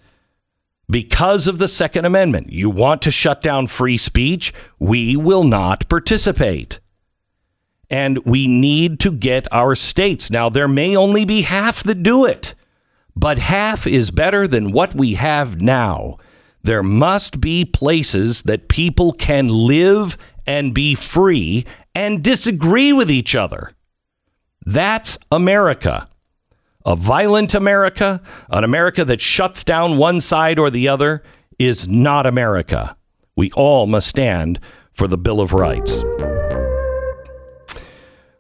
because 0.90 1.48
of 1.48 1.58
the 1.58 1.70
Second 1.70 2.04
Amendment. 2.04 2.52
You 2.52 2.70
want 2.70 3.02
to 3.04 3.12
shut 3.12 3.42
down 3.42 3.68
free 3.68 3.98
speech? 3.98 4.54
We 4.78 5.16
will 5.16 5.46
not 5.46 5.88
participate. 5.88 6.82
And 7.90 8.18
we 8.26 8.46
need 8.46 9.00
to 9.00 9.12
get 9.14 9.48
our 9.54 9.74
states. 9.76 10.30
Now, 10.30 10.50
there 10.50 10.68
may 10.68 10.98
only 10.98 11.24
be 11.24 11.44
half 11.44 11.82
that 11.84 12.04
do 12.04 12.26
it, 12.26 12.56
but 13.16 13.38
half 13.38 13.88
is 13.88 14.12
better 14.12 14.50
than 14.50 14.74
what 14.74 14.94
we 14.94 15.14
have 15.14 15.62
now. 15.62 16.18
There 16.64 16.84
must 16.84 17.42
be 17.42 17.66
places 17.66 18.44
that 18.44 18.70
people 18.70 19.12
can 19.12 19.50
live 19.50 20.18
and 20.48 20.74
be 20.74 20.96
free 20.96 21.66
and 21.94 22.24
disagree 22.24 22.94
with 22.94 23.12
each 23.12 23.36
other. 23.36 23.74
That's 24.66 25.18
America. 25.32 26.08
A 26.86 26.96
violent 26.96 27.54
America, 27.54 28.22
an 28.50 28.64
America 28.64 29.04
that 29.06 29.22
shuts 29.22 29.64
down 29.64 29.98
one 29.98 30.22
side 30.22 30.58
or 30.58 30.70
the 30.70 30.88
other, 30.88 31.24
is 31.60 31.88
not 31.88 32.26
America. 32.26 32.96
We 33.36 33.52
all 33.52 33.86
must 33.86 34.08
stand 34.08 34.60
for 34.92 35.08
the 35.08 35.18
Bill 35.18 35.42
of 35.42 35.54
Rights. 35.54 36.04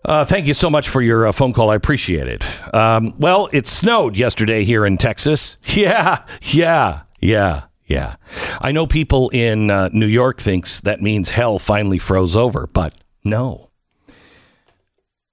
Uh, 0.05 0.25
thank 0.25 0.47
you 0.47 0.53
so 0.53 0.69
much 0.69 0.89
for 0.89 1.01
your 1.01 1.27
uh, 1.27 1.31
phone 1.31 1.53
call. 1.53 1.69
I 1.69 1.75
appreciate 1.75 2.27
it. 2.27 2.43
Um, 2.73 3.13
well, 3.17 3.47
it 3.53 3.67
snowed 3.67 4.17
yesterday 4.17 4.63
here 4.63 4.85
in 4.85 4.97
Texas. 4.97 5.57
Yeah, 5.65 6.25
yeah, 6.41 7.01
yeah. 7.19 7.63
Yeah. 7.85 8.15
I 8.61 8.71
know 8.71 8.87
people 8.87 9.29
in 9.29 9.69
uh, 9.69 9.89
New 9.91 10.07
York 10.07 10.39
thinks 10.39 10.79
that 10.81 11.01
means 11.01 11.31
hell 11.31 11.59
finally 11.59 11.99
froze 11.99 12.35
over, 12.35 12.67
but 12.67 12.95
no. 13.23 13.69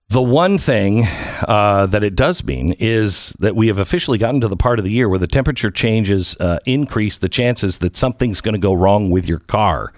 The 0.09 0.21
one 0.21 0.59
thing 0.59 1.07
uh, 1.07 1.87
that 1.87 2.03
it 2.03 2.17
does 2.17 2.43
mean 2.43 2.73
is 2.81 3.33
that 3.39 3.55
we 3.55 3.69
have 3.69 3.79
officially 3.79 4.19
gotten 4.19 4.41
to 4.41 4.49
the 4.49 4.57
part 4.57 4.81
of 4.81 4.85
the 4.85 4.91
year 4.91 5.09
where 5.09 5.21
the 5.21 5.29
temperature 5.29 5.71
changes 5.71 6.37
uh, 6.41 6.59
increase 6.67 7.17
the 7.17 7.29
chances 7.29 7.79
that 7.79 7.97
something's 7.97 8.41
going 8.41 8.55
to 8.55 8.61
go 8.61 8.73
wrong 8.73 9.11
with 9.11 9.29
your 9.29 9.39
car. 9.39 9.93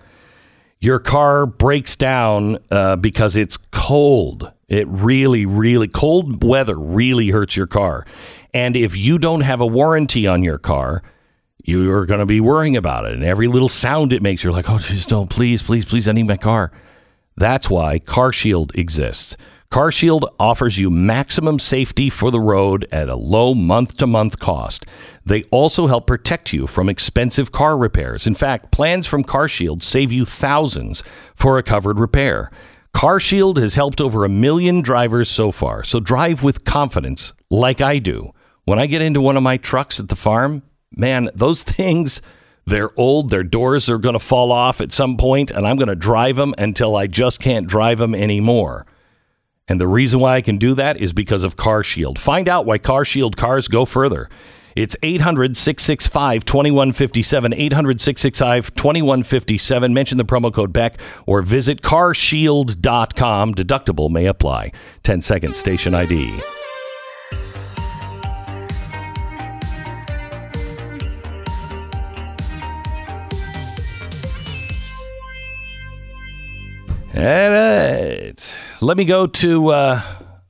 Your 0.81 0.99
car 0.99 1.47
breaks 1.47 1.97
down 1.97 2.59
uh, 2.71 2.97
because 2.97 3.37
it's 3.37 3.57
cold. 3.57 4.53
It 4.69 4.87
really, 4.89 5.47
really 5.47 5.89
cold 5.89 6.45
weather 6.45 6.79
really 6.79 7.31
hurts 7.31 7.57
your 7.57 7.67
car. 7.67 8.05
And 8.53 8.77
if 8.77 8.95
you 8.95 9.19
don't 9.19 9.41
have 9.41 9.63
a 9.63 9.67
warranty 9.67 10.27
on 10.27 10.43
your 10.43 10.59
car, 10.59 11.03
you 11.65 11.91
are 11.93 12.07
going 12.07 12.21
to 12.21 12.27
be 12.27 12.41
worrying 12.41 12.77
about 12.77 13.05
it. 13.05 13.15
And 13.15 13.25
every 13.25 13.49
little 13.49 13.69
sound 13.69 14.13
it 14.13 14.23
makes, 14.23 14.43
you're 14.43 14.53
like, 14.53 14.69
oh, 14.69 14.79
just 14.79 15.09
don't, 15.09 15.31
please, 15.31 15.63
please, 15.63 15.85
please, 15.85 16.09
I 16.09 16.13
need 16.13 16.27
my 16.27 16.37
car. 16.37 16.73
That's 17.37 17.71
why 17.71 17.99
CarShield 17.99 18.77
exists. 18.77 19.37
CarShield 19.71 20.29
offers 20.39 20.77
you 20.77 20.91
maximum 20.91 21.59
safety 21.59 22.11
for 22.11 22.31
the 22.31 22.41
road 22.41 22.87
at 22.93 23.09
a 23.09 23.17
low 23.17 23.55
month 23.55 23.97
to 23.97 24.07
month 24.07 24.39
cost. 24.39 24.85
They 25.25 25.45
also 25.45 25.87
help 25.87 26.07
protect 26.07 26.53
you 26.53 26.67
from 26.67 26.91
expensive 26.91 27.53
car 27.53 27.79
repairs. 27.79 28.27
In 28.27 28.35
fact, 28.35 28.71
plans 28.71 29.07
from 29.07 29.25
CarShield 29.25 29.83
save 29.83 30.13
you 30.13 30.27
thousands 30.27 31.03
for 31.35 31.57
a 31.57 31.63
covered 31.63 31.99
repair. 31.99 32.51
CarShield 32.95 33.57
has 33.57 33.75
helped 33.75 34.03
over 34.03 34.27
a 34.27 34.29
million 34.29 34.83
drivers 34.83 35.31
so 35.31 35.51
far, 35.51 35.83
so 35.85 36.01
drive 36.01 36.43
with 36.43 36.67
confidence 36.67 37.33
like 37.49 37.81
I 37.81 37.99
do. 37.99 38.33
When 38.65 38.79
I 38.79 38.87
get 38.87 39.01
into 39.01 39.23
one 39.23 39.39
of 39.39 39.43
my 39.43 39.57
trucks 39.57 39.99
at 39.99 40.09
the 40.09 40.17
farm, 40.17 40.63
man, 40.97 41.29
those 41.35 41.63
things, 41.63 42.23
they're 42.65 42.91
old. 42.99 43.31
Their 43.31 43.45
doors 43.45 43.89
are 43.89 43.99
going 43.99 44.15
to 44.15 44.21
fall 44.21 44.53
off 44.53 44.81
at 44.81 44.93
some 44.93 45.17
point, 45.17 45.51
and 45.51 45.67
I'm 45.67 45.77
going 45.77 45.89
to 45.89 45.97
drive 45.97 46.37
them 46.37 46.55
until 46.59 46.97
I 46.97 47.07
just 47.07 47.41
can't 47.41 47.67
drive 47.67 47.99
them 47.99 48.15
anymore. 48.15 48.87
And 49.69 49.81
the 49.81 49.89
reason 49.89 50.21
why 50.21 50.37
I 50.37 50.43
can 50.43 50.59
do 50.59 50.75
that 50.75 50.99
is 51.01 51.13
because 51.13 51.45
of 51.45 51.57
Car 51.57 51.83
Shield. 51.83 52.19
Find 52.19 52.49
out 52.49 52.67
why 52.67 52.79
Car 52.79 53.05
Shield 53.05 53.37
cars 53.37 53.69
go 53.69 53.85
further. 53.85 54.29
It's 54.75 54.97
800 55.03 55.57
665 55.57 56.45
2157. 56.45 57.55
800 57.55 58.01
665 58.01 58.75
2157. 58.75 59.95
Mention 59.95 60.19
the 60.19 60.25
promo 60.25 60.53
code 60.53 60.73
Beck 60.73 60.99
or 61.27 61.43
visit 61.43 61.83
carshield.com. 61.83 63.55
Deductible 63.55 64.11
may 64.11 64.27
apply. 64.27 64.73
10 65.03 65.21
seconds, 65.21 65.59
station 65.59 65.95
ID. 65.95 66.41
All 77.15 77.23
right. 77.23 78.57
Let 78.81 78.97
me 78.97 79.05
go 79.05 79.27
to 79.27 79.69
uh, 79.69 80.01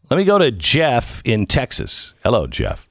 let 0.09 0.17
me 0.17 0.25
go 0.25 0.39
to 0.39 0.53
Jeff 0.53 1.21
in 1.25 1.45
Texas. 1.47 2.15
Hello, 2.23 2.47
Jeff. 2.47 2.87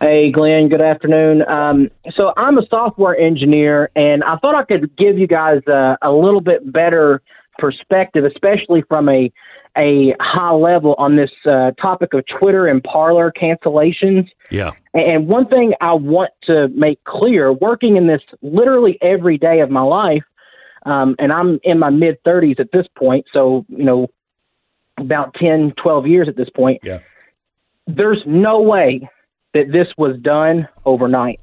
Hey, 0.00 0.32
Glenn. 0.32 0.68
Good 0.68 0.80
afternoon. 0.80 1.42
Um, 1.48 1.90
so 2.16 2.32
I'm 2.36 2.58
a 2.58 2.66
software 2.68 3.16
engineer, 3.16 3.90
and 3.94 4.24
I 4.24 4.36
thought 4.38 4.56
I 4.56 4.64
could 4.64 4.96
give 4.96 5.16
you 5.16 5.28
guys 5.28 5.60
a, 5.68 5.96
a 6.02 6.10
little 6.10 6.40
bit 6.40 6.72
better 6.72 7.22
perspective, 7.56 8.24
especially 8.24 8.82
from 8.88 9.08
a 9.08 9.30
a 9.76 10.12
high 10.18 10.54
level 10.54 10.96
on 10.98 11.14
this 11.14 11.30
uh, 11.48 11.70
topic 11.80 12.14
of 12.14 12.24
Twitter 12.26 12.66
and 12.66 12.82
Parler 12.82 13.32
cancellations. 13.40 14.26
Yeah. 14.50 14.72
And 14.92 15.28
one 15.28 15.46
thing 15.46 15.74
I 15.80 15.92
want 15.92 16.32
to 16.44 16.66
make 16.74 17.04
clear, 17.04 17.52
working 17.52 17.96
in 17.96 18.08
this 18.08 18.22
literally 18.42 18.98
every 19.02 19.38
day 19.38 19.60
of 19.60 19.70
my 19.70 19.82
life, 19.82 20.24
um, 20.88 21.16
and 21.18 21.30
I'm 21.30 21.60
in 21.62 21.78
my 21.78 21.90
mid 21.90 22.22
30s 22.24 22.58
at 22.58 22.72
this 22.72 22.86
point, 22.96 23.26
so, 23.30 23.66
you 23.68 23.84
know, 23.84 24.08
about 24.98 25.34
10, 25.34 25.74
12 25.76 26.06
years 26.06 26.28
at 26.28 26.36
this 26.36 26.48
point. 26.48 26.80
Yeah. 26.82 27.00
There's 27.86 28.22
no 28.26 28.62
way 28.62 29.08
that 29.52 29.70
this 29.70 29.88
was 29.98 30.18
done 30.20 30.66
overnight. 30.86 31.40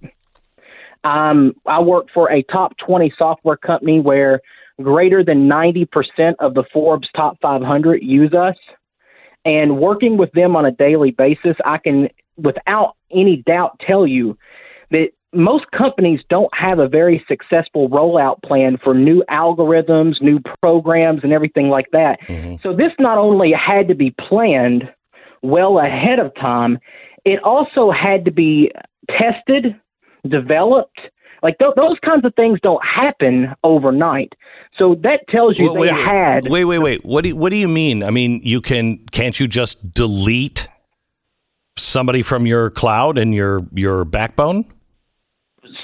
Um, 1.03 1.53
I 1.67 1.79
work 1.81 2.07
for 2.11 2.31
a 2.31 2.41
top 2.41 2.73
20 2.87 3.13
software 3.19 3.55
company 3.55 3.99
where 3.99 4.41
greater 4.81 5.23
than 5.23 5.47
90% 5.47 5.87
of 6.39 6.55
the 6.55 6.63
Forbes 6.73 7.07
top 7.15 7.37
500 7.39 8.01
use 8.01 8.33
us. 8.33 8.55
And 9.45 9.77
working 9.77 10.17
with 10.17 10.31
them 10.31 10.55
on 10.55 10.65
a 10.65 10.71
daily 10.71 11.11
basis, 11.11 11.55
I 11.63 11.77
can, 11.77 12.09
without 12.35 12.95
any 13.11 13.43
doubt, 13.45 13.79
tell 13.85 14.07
you 14.07 14.39
most 15.35 15.65
companies 15.71 16.21
don't 16.29 16.53
have 16.53 16.79
a 16.79 16.87
very 16.87 17.23
successful 17.27 17.89
rollout 17.89 18.41
plan 18.43 18.77
for 18.83 18.93
new 18.93 19.23
algorithms, 19.29 20.21
new 20.21 20.39
programs, 20.61 21.21
and 21.23 21.33
everything 21.33 21.69
like 21.69 21.87
that. 21.91 22.19
Mm-hmm. 22.27 22.55
So 22.63 22.75
this 22.75 22.91
not 22.99 23.17
only 23.17 23.51
had 23.51 23.87
to 23.87 23.95
be 23.95 24.11
planned 24.11 24.83
well 25.41 25.79
ahead 25.79 26.19
of 26.19 26.33
time, 26.35 26.79
it 27.25 27.41
also 27.43 27.91
had 27.91 28.25
to 28.25 28.31
be 28.31 28.71
tested, 29.09 29.79
developed. 30.27 30.99
Like 31.43 31.57
th- 31.59 31.75
those 31.75 31.97
kinds 32.03 32.25
of 32.25 32.33
things 32.35 32.59
don't 32.61 32.83
happen 32.83 33.53
overnight. 33.63 34.33
So 34.77 34.95
that 35.03 35.21
tells 35.29 35.57
you 35.57 35.73
wait, 35.73 35.87
they 35.87 35.93
wait, 35.93 36.05
had. 36.05 36.47
Wait, 36.47 36.65
wait, 36.65 36.79
wait. 36.79 37.05
What 37.05 37.21
do 37.21 37.29
you, 37.29 37.35
what 37.35 37.49
do 37.49 37.57
you 37.57 37.67
mean? 37.67 38.03
I 38.03 38.09
mean, 38.09 38.41
you 38.43 38.61
can 38.61 38.97
can't 39.11 39.39
you 39.39 39.47
just 39.47 39.93
delete 39.93 40.67
somebody 41.77 42.21
from 42.21 42.45
your 42.45 42.69
cloud 42.69 43.17
and 43.17 43.33
your 43.33 43.65
your 43.73 44.05
backbone? 44.05 44.65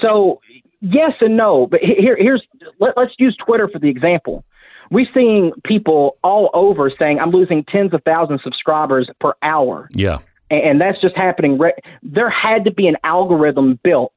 So 0.02 0.40
yes 0.80 1.12
and 1.20 1.36
no, 1.36 1.66
but 1.66 1.80
here 1.80 2.16
here's 2.18 2.42
let, 2.80 2.96
let's 2.96 3.12
use 3.18 3.36
Twitter 3.44 3.68
for 3.68 3.78
the 3.78 3.88
example. 3.88 4.44
We're 4.90 5.06
seeing 5.14 5.52
people 5.64 6.18
all 6.22 6.50
over 6.52 6.92
saying 6.98 7.18
I'm 7.18 7.30
losing 7.30 7.64
tens 7.64 7.94
of 7.94 8.02
thousands 8.04 8.40
of 8.40 8.44
subscribers 8.44 9.08
per 9.20 9.32
hour. 9.42 9.88
Yeah. 9.92 10.18
And 10.50 10.78
that's 10.82 11.00
just 11.00 11.16
happening. 11.16 11.58
There 12.02 12.28
had 12.28 12.64
to 12.64 12.70
be 12.70 12.86
an 12.86 12.96
algorithm 13.04 13.80
built, 13.82 14.12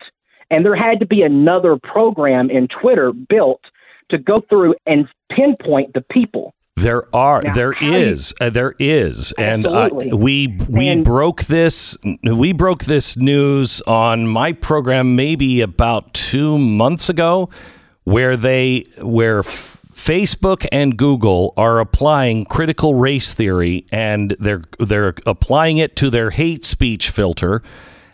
and 0.52 0.66
there 0.66 0.76
had 0.76 1.00
to 1.00 1.06
be 1.06 1.22
another 1.22 1.78
program 1.78 2.50
in 2.50 2.68
Twitter 2.68 3.14
built 3.14 3.62
to 4.10 4.18
go 4.18 4.44
through 4.50 4.76
and 4.86 5.08
pinpoint 5.32 5.94
the 5.94 6.02
people. 6.02 6.54
There 6.78 7.04
are, 7.16 7.42
now, 7.42 7.54
there 7.54 7.74
is, 7.82 8.34
you, 8.40 8.48
uh, 8.48 8.50
there 8.50 8.76
is, 8.80 9.32
and 9.38 9.66
uh, 9.66 9.90
we 9.94 10.58
we 10.70 10.90
and, 10.90 11.06
broke 11.06 11.46
this. 11.46 11.98
We 12.22 12.52
broke 12.52 12.84
this 12.84 13.16
news 13.16 13.80
on 13.88 14.28
my 14.28 14.52
program 14.52 15.16
maybe 15.16 15.62
about 15.62 16.14
two 16.14 16.60
months 16.60 17.08
ago, 17.08 17.50
where 18.04 18.36
they 18.36 18.88
where 19.02 19.42
Facebook 19.42 20.68
and 20.70 20.98
Google 20.98 21.54
are 21.56 21.80
applying 21.80 22.44
critical 22.44 22.94
race 22.94 23.34
theory, 23.34 23.88
and 23.90 24.36
they're 24.38 24.66
they're 24.78 25.16
applying 25.26 25.78
it 25.78 25.96
to 25.96 26.10
their 26.10 26.32
hate 26.32 26.66
speech 26.66 27.10
filter, 27.10 27.64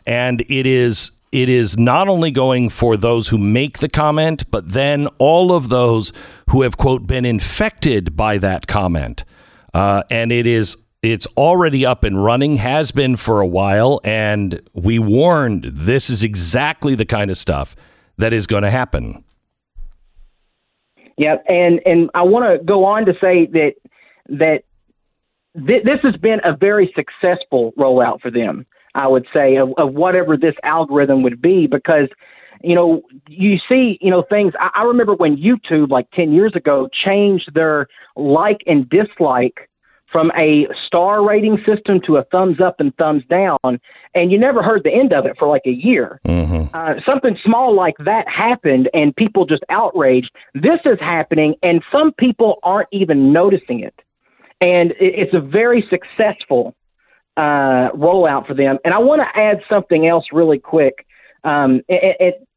and 0.05 0.41
it 0.47 0.67
is 0.67 1.09
it 1.31 1.47
is 1.47 1.77
not 1.77 2.07
only 2.07 2.31
going 2.31 2.69
for 2.69 2.97
those 2.97 3.29
who 3.29 3.37
make 3.37 3.79
the 3.79 3.89
comment, 3.89 4.49
but 4.51 4.73
then 4.73 5.07
all 5.17 5.53
of 5.53 5.69
those 5.69 6.11
who 6.49 6.61
have 6.63 6.77
quote 6.77 7.07
been 7.07 7.25
infected 7.25 8.15
by 8.15 8.37
that 8.37 8.67
comment, 8.67 9.23
uh, 9.73 10.03
and 10.09 10.31
it 10.31 10.45
is 10.45 10.77
it's 11.01 11.25
already 11.35 11.83
up 11.85 12.03
and 12.03 12.23
running, 12.23 12.57
has 12.57 12.91
been 12.91 13.15
for 13.15 13.41
a 13.41 13.47
while, 13.47 13.99
and 14.03 14.61
we 14.73 14.99
warned 14.99 15.63
this 15.63 16.09
is 16.09 16.21
exactly 16.21 16.93
the 16.93 17.05
kind 17.05 17.31
of 17.31 17.37
stuff 17.37 17.75
that 18.17 18.33
is 18.33 18.45
going 18.45 18.63
to 18.63 18.69
happen. 18.69 19.23
Yeah, 21.17 21.37
and 21.47 21.79
and 21.85 22.09
I 22.13 22.23
want 22.23 22.59
to 22.59 22.63
go 22.63 22.83
on 22.83 23.05
to 23.05 23.13
say 23.21 23.47
that 23.47 23.73
that 24.27 24.63
th- 25.55 25.83
this 25.83 25.99
has 26.03 26.15
been 26.17 26.39
a 26.43 26.55
very 26.55 26.93
successful 26.95 27.73
rollout 27.77 28.21
for 28.21 28.31
them. 28.31 28.65
I 28.95 29.07
would 29.07 29.25
say, 29.33 29.55
of, 29.57 29.69
of 29.77 29.93
whatever 29.93 30.37
this 30.37 30.55
algorithm 30.63 31.23
would 31.23 31.41
be, 31.41 31.67
because 31.67 32.09
you 32.63 32.75
know, 32.75 33.01
you 33.27 33.57
see, 33.67 33.97
you 34.01 34.11
know, 34.11 34.23
things. 34.29 34.53
I, 34.59 34.69
I 34.81 34.83
remember 34.83 35.15
when 35.15 35.37
YouTube, 35.37 35.89
like 35.89 36.09
10 36.11 36.31
years 36.31 36.53
ago, 36.55 36.89
changed 37.05 37.51
their 37.53 37.87
like 38.15 38.59
and 38.67 38.87
dislike 38.89 39.67
from 40.11 40.29
a 40.37 40.67
star 40.85 41.25
rating 41.25 41.57
system 41.65 42.01
to 42.05 42.17
a 42.17 42.23
thumbs 42.25 42.59
up 42.59 42.79
and 42.79 42.93
thumbs 42.97 43.23
down, 43.29 43.79
and 44.13 44.31
you 44.31 44.37
never 44.37 44.61
heard 44.61 44.83
the 44.83 44.93
end 44.93 45.13
of 45.13 45.25
it 45.25 45.37
for 45.39 45.47
like 45.47 45.61
a 45.65 45.71
year. 45.71 46.19
Mm-hmm. 46.27 46.75
Uh, 46.75 46.95
something 47.05 47.37
small 47.43 47.75
like 47.75 47.95
that 47.99 48.27
happened, 48.27 48.89
and 48.93 49.15
people 49.15 49.45
just 49.45 49.63
outraged. 49.69 50.29
This 50.53 50.79
is 50.85 50.99
happening, 50.99 51.55
and 51.63 51.81
some 51.91 52.11
people 52.13 52.59
aren't 52.63 52.89
even 52.91 53.31
noticing 53.31 53.79
it. 53.79 53.95
And 54.59 54.91
it, 54.91 55.15
it's 55.15 55.33
a 55.33 55.39
very 55.39 55.83
successful 55.89 56.75
uh, 57.37 57.91
rollout 57.95 58.47
for 58.47 58.53
them. 58.53 58.77
And 58.83 58.93
I 58.93 58.99
want 58.99 59.21
to 59.21 59.39
add 59.39 59.61
something 59.69 60.07
else 60.07 60.25
really 60.31 60.59
quick. 60.59 61.05
Um, 61.43 61.81
it, 61.87 62.17
it, 62.19 62.47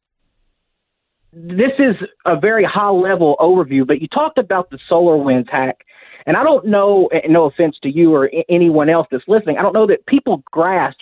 this 1.33 1.73
is 1.79 1.97
a 2.25 2.39
very 2.39 2.65
high 2.65 2.91
level 2.91 3.37
overview, 3.41 3.87
but 3.87 4.01
you 4.01 4.09
talked 4.09 4.39
about 4.39 4.71
the 4.71 4.79
SolarWinds 4.91 5.51
hack. 5.51 5.79
And 6.27 6.37
I 6.37 6.43
don't 6.43 6.67
know, 6.67 7.11
no 7.29 7.45
offense 7.45 7.77
to 7.83 7.91
you 7.91 8.15
or 8.15 8.31
anyone 8.49 8.89
else 8.89 9.07
that's 9.11 9.25
listening, 9.29 9.59
I 9.59 9.63
don't 9.63 9.75
know 9.75 9.87
that 9.87 10.07
people 10.07 10.43
grasp 10.51 11.01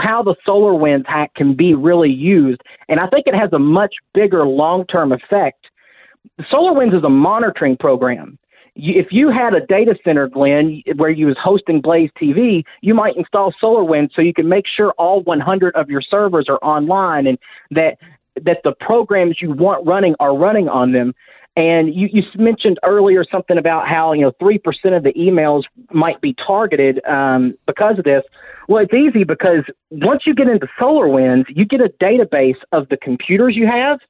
how 0.00 0.22
the 0.22 0.34
SolarWinds 0.46 1.06
hack 1.06 1.34
can 1.34 1.54
be 1.54 1.74
really 1.74 2.10
used. 2.10 2.60
And 2.88 3.00
I 3.00 3.06
think 3.08 3.26
it 3.26 3.34
has 3.34 3.52
a 3.52 3.58
much 3.58 3.94
bigger 4.12 4.46
long 4.46 4.86
term 4.86 5.12
effect. 5.12 5.66
SolarWinds 6.52 6.96
is 6.96 7.04
a 7.04 7.08
monitoring 7.08 7.76
program 7.76 8.38
if 8.76 9.08
you 9.10 9.30
had 9.30 9.54
a 9.54 9.64
data 9.64 9.94
center, 10.04 10.28
Glenn, 10.28 10.82
where 10.96 11.10
you 11.10 11.26
was 11.26 11.36
hosting 11.42 11.80
Blaze 11.80 12.10
TV, 12.20 12.64
you 12.80 12.94
might 12.94 13.16
install 13.16 13.52
SolarWinds 13.62 14.10
so 14.14 14.22
you 14.22 14.34
can 14.34 14.48
make 14.48 14.64
sure 14.66 14.92
all 14.98 15.22
100 15.22 15.74
of 15.76 15.88
your 15.88 16.02
servers 16.02 16.46
are 16.48 16.58
online 16.58 17.26
and 17.26 17.38
that 17.70 17.98
that 18.42 18.58
the 18.64 18.72
programs 18.80 19.38
you 19.40 19.52
want 19.52 19.86
running 19.86 20.16
are 20.18 20.36
running 20.36 20.68
on 20.68 20.90
them. 20.92 21.14
And 21.56 21.94
you, 21.94 22.08
you 22.12 22.22
mentioned 22.36 22.80
earlier 22.82 23.24
something 23.30 23.56
about 23.56 23.86
how 23.86 24.12
you 24.12 24.22
know 24.22 24.32
three 24.40 24.58
percent 24.58 24.94
of 24.94 25.04
the 25.04 25.12
emails 25.12 25.62
might 25.92 26.20
be 26.20 26.34
targeted 26.44 27.04
um, 27.04 27.54
because 27.66 27.96
of 27.98 28.04
this. 28.04 28.24
Well, 28.68 28.82
it's 28.82 28.94
easy 28.94 29.22
because 29.22 29.62
once 29.90 30.22
you 30.26 30.34
get 30.34 30.48
into 30.48 30.66
SolarWinds, 30.80 31.44
you 31.48 31.64
get 31.64 31.80
a 31.80 31.92
database 32.02 32.56
of 32.72 32.88
the 32.88 32.96
computers 32.96 33.54
you 33.54 33.68
have 33.68 34.00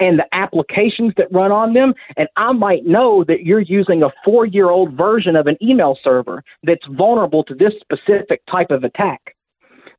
and 0.00 0.18
the 0.18 0.26
applications 0.32 1.12
that 1.16 1.32
run 1.32 1.52
on 1.52 1.74
them. 1.74 1.94
And 2.16 2.28
I 2.36 2.52
might 2.52 2.84
know 2.86 3.24
that 3.24 3.44
you're 3.44 3.60
using 3.60 4.02
a 4.02 4.10
four 4.24 4.46
year 4.46 4.70
old 4.70 4.92
version 4.96 5.36
of 5.36 5.46
an 5.46 5.56
email 5.62 5.98
server 6.02 6.42
that's 6.62 6.84
vulnerable 6.90 7.44
to 7.44 7.54
this 7.54 7.72
specific 7.80 8.42
type 8.50 8.70
of 8.70 8.84
attack. 8.84 9.34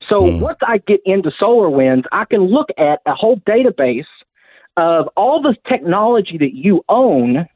So 0.10 0.22
mm. 0.22 0.40
once 0.40 0.60
I 0.62 0.80
get 0.80 1.02
into 1.06 1.32
SolarWinds, 1.42 2.04
I 2.12 2.26
can 2.26 2.42
look 2.46 2.70
at 2.78 3.00
a 3.06 3.14
whole 3.14 3.38
database 3.48 4.06
of 4.78 5.08
all 5.16 5.42
the 5.42 5.56
technology 5.68 6.38
that 6.38 6.54
you 6.54 6.84
own, 6.90 7.48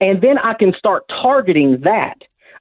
and 0.00 0.22
then 0.22 0.38
I 0.38 0.54
can 0.54 0.72
start 0.78 1.04
targeting 1.08 1.80
that 1.82 2.16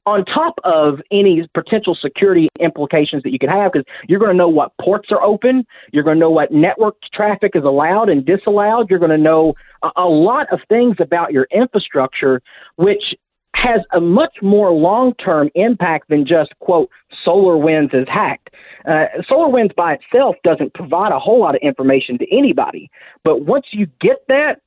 on 0.05 0.23
top 0.25 0.55
of 0.63 0.99
any 1.11 1.47
potential 1.53 1.97
security 1.99 2.47
implications 2.59 3.23
that 3.23 3.31
you 3.31 3.39
could 3.39 3.49
have, 3.49 3.71
because 3.73 3.85
you're 4.07 4.19
going 4.19 4.31
to 4.31 4.37
know 4.37 4.49
what 4.49 4.71
ports 4.79 5.09
are 5.11 5.21
open, 5.21 5.65
you're 5.91 6.03
going 6.03 6.17
to 6.17 6.19
know 6.19 6.29
what 6.29 6.51
network 6.51 6.95
traffic 7.13 7.51
is 7.55 7.63
allowed 7.63 8.09
and 8.09 8.25
disallowed, 8.25 8.89
you're 8.89 8.99
going 8.99 9.11
to 9.11 9.17
know 9.17 9.53
a, 9.83 9.89
a 9.97 10.05
lot 10.05 10.47
of 10.51 10.59
things 10.69 10.95
about 10.99 11.33
your 11.33 11.47
infrastructure, 11.51 12.41
which 12.75 13.15
has 13.55 13.81
a 13.93 14.01
much 14.01 14.35
more 14.41 14.71
long 14.71 15.13
term 15.15 15.49
impact 15.55 16.09
than 16.09 16.25
just, 16.27 16.51
quote, 16.59 16.89
SolarWinds 17.25 17.95
is 17.95 18.07
hacked. 18.07 18.49
Uh, 18.87 19.05
SolarWinds 19.29 19.73
by 19.75 19.93
itself 19.93 20.35
doesn't 20.43 20.73
provide 20.73 21.11
a 21.11 21.19
whole 21.19 21.39
lot 21.39 21.55
of 21.55 21.61
information 21.61 22.17
to 22.19 22.25
anybody. 22.37 22.89
But 23.23 23.45
once 23.45 23.67
you 23.71 23.87
get 24.01 24.17
that, 24.27 24.59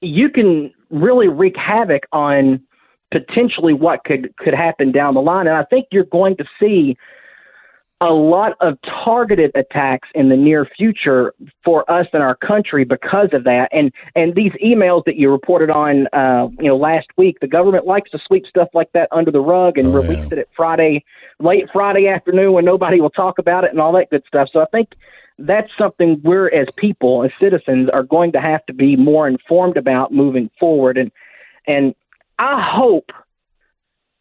you 0.00 0.30
can 0.30 0.72
really 0.90 1.28
wreak 1.28 1.56
havoc 1.56 2.04
on 2.12 2.60
potentially 3.10 3.72
what 3.72 4.04
could 4.04 4.34
could 4.36 4.54
happen 4.54 4.92
down 4.92 5.14
the 5.14 5.20
line. 5.20 5.46
And 5.46 5.56
I 5.56 5.64
think 5.64 5.86
you're 5.90 6.04
going 6.04 6.36
to 6.36 6.44
see 6.60 6.96
a 8.02 8.12
lot 8.12 8.52
of 8.60 8.76
targeted 9.04 9.50
attacks 9.54 10.08
in 10.14 10.28
the 10.28 10.36
near 10.36 10.66
future 10.76 11.32
for 11.64 11.90
us 11.90 12.06
and 12.12 12.22
our 12.22 12.36
country 12.36 12.84
because 12.84 13.30
of 13.32 13.44
that. 13.44 13.68
And 13.72 13.90
and 14.14 14.34
these 14.34 14.52
emails 14.62 15.04
that 15.06 15.16
you 15.16 15.30
reported 15.30 15.70
on, 15.70 16.06
uh, 16.12 16.48
you 16.58 16.68
know, 16.68 16.76
last 16.76 17.06
week, 17.16 17.38
the 17.40 17.46
government 17.46 17.86
likes 17.86 18.10
to 18.10 18.18
sweep 18.26 18.44
stuff 18.46 18.68
like 18.74 18.92
that 18.92 19.08
under 19.12 19.30
the 19.30 19.40
rug 19.40 19.78
and 19.78 19.88
oh, 19.88 19.92
release 19.92 20.18
yeah. 20.18 20.32
it 20.32 20.38
at 20.38 20.48
Friday, 20.54 21.04
late 21.40 21.64
Friday 21.72 22.08
afternoon 22.08 22.52
when 22.52 22.64
nobody 22.64 23.00
will 23.00 23.10
talk 23.10 23.38
about 23.38 23.64
it 23.64 23.70
and 23.70 23.80
all 23.80 23.92
that 23.92 24.10
good 24.10 24.24
stuff. 24.28 24.48
So 24.52 24.60
I 24.60 24.66
think 24.66 24.90
that's 25.38 25.70
something 25.78 26.20
we're 26.22 26.48
as 26.48 26.66
people, 26.76 27.24
as 27.24 27.30
citizens, 27.40 27.88
are 27.92 28.02
going 28.02 28.32
to 28.32 28.40
have 28.40 28.64
to 28.66 28.74
be 28.74 28.96
more 28.96 29.26
informed 29.26 29.76
about 29.78 30.12
moving 30.12 30.50
forward. 30.60 30.98
And 30.98 31.10
and 31.66 31.94
I 32.38 32.60
hope 32.60 33.10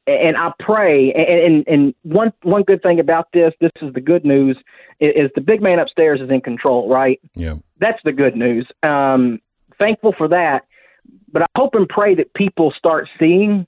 and 0.08 0.38
I 0.38 0.52
pray. 0.60 1.12
And, 1.14 1.66
and, 1.68 1.96
one 2.04 2.32
one 2.44 2.64
good 2.64 2.82
thing 2.82 3.00
about 3.00 3.30
this, 3.34 3.54
this 3.60 3.72
is 3.82 3.94
the 3.94 4.02
good 4.02 4.26
news, 4.26 4.58
is, 5.00 5.32
the 5.36 5.42
big 5.42 5.62
man 5.62 5.80
upstairs 5.80 6.22
is 6.22 6.30
in 6.30 6.42
control, 6.42 6.90
right? 6.90 7.20
Yeah, 7.34 7.56
that's 7.80 8.00
the 8.04 8.12
good 8.12 8.36
news. 8.36 8.68
Um, 8.84 9.40
thankful 9.80 10.14
for 10.18 10.28
that, 10.28 10.66
but 11.32 11.42
I 11.42 11.46
hope 11.58 11.76
and 11.76 11.90
pray 11.90 12.16
that 12.16 12.34
people 12.34 12.74
start 12.78 13.08
seeing. 13.20 13.68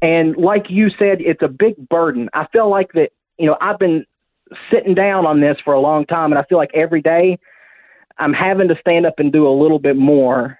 And 0.00 0.36
like 0.36 0.66
you 0.68 0.90
said, 0.90 1.20
it's 1.20 1.42
a 1.42 1.48
big 1.48 1.88
burden. 1.88 2.28
I 2.32 2.46
feel 2.52 2.70
like 2.70 2.92
that. 2.92 3.10
You 3.36 3.46
know, 3.46 3.56
I've 3.60 3.78
been 3.78 4.04
sitting 4.72 4.94
down 4.94 5.26
on 5.26 5.40
this 5.40 5.56
for 5.64 5.74
a 5.74 5.80
long 5.80 6.06
time, 6.06 6.32
and 6.32 6.38
I 6.38 6.44
feel 6.44 6.58
like 6.58 6.70
every 6.74 7.02
day 7.02 7.38
I'm 8.16 8.32
having 8.32 8.68
to 8.68 8.76
stand 8.80 9.06
up 9.06 9.18
and 9.18 9.32
do 9.32 9.46
a 9.46 9.54
little 9.54 9.78
bit 9.78 9.96
more 9.96 10.58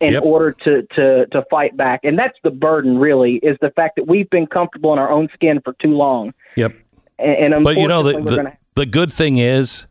in 0.00 0.14
Yep. 0.14 0.22
order 0.24 0.52
to, 0.64 0.82
to, 0.94 1.26
to 1.26 1.44
fight 1.50 1.76
back. 1.76 2.00
And 2.04 2.18
that's 2.18 2.36
the 2.42 2.50
burden, 2.50 2.96
really, 2.98 3.34
is 3.42 3.56
the 3.60 3.70
fact 3.70 3.96
that 3.96 4.06
we've 4.08 4.28
been 4.30 4.46
comfortable 4.46 4.92
in 4.92 4.98
our 4.98 5.10
own 5.10 5.28
skin 5.34 5.60
for 5.64 5.74
too 5.82 5.92
long. 5.94 6.32
Yep. 6.56 6.72
And, 7.18 7.54
and 7.54 7.64
But 7.64 7.76
you 7.76 7.86
know, 7.86 8.02
the, 8.02 8.12
the, 8.22 8.36
gonna- 8.36 8.58
the 8.76 8.86
good 8.86 9.12
thing 9.12 9.36
is 9.36 9.86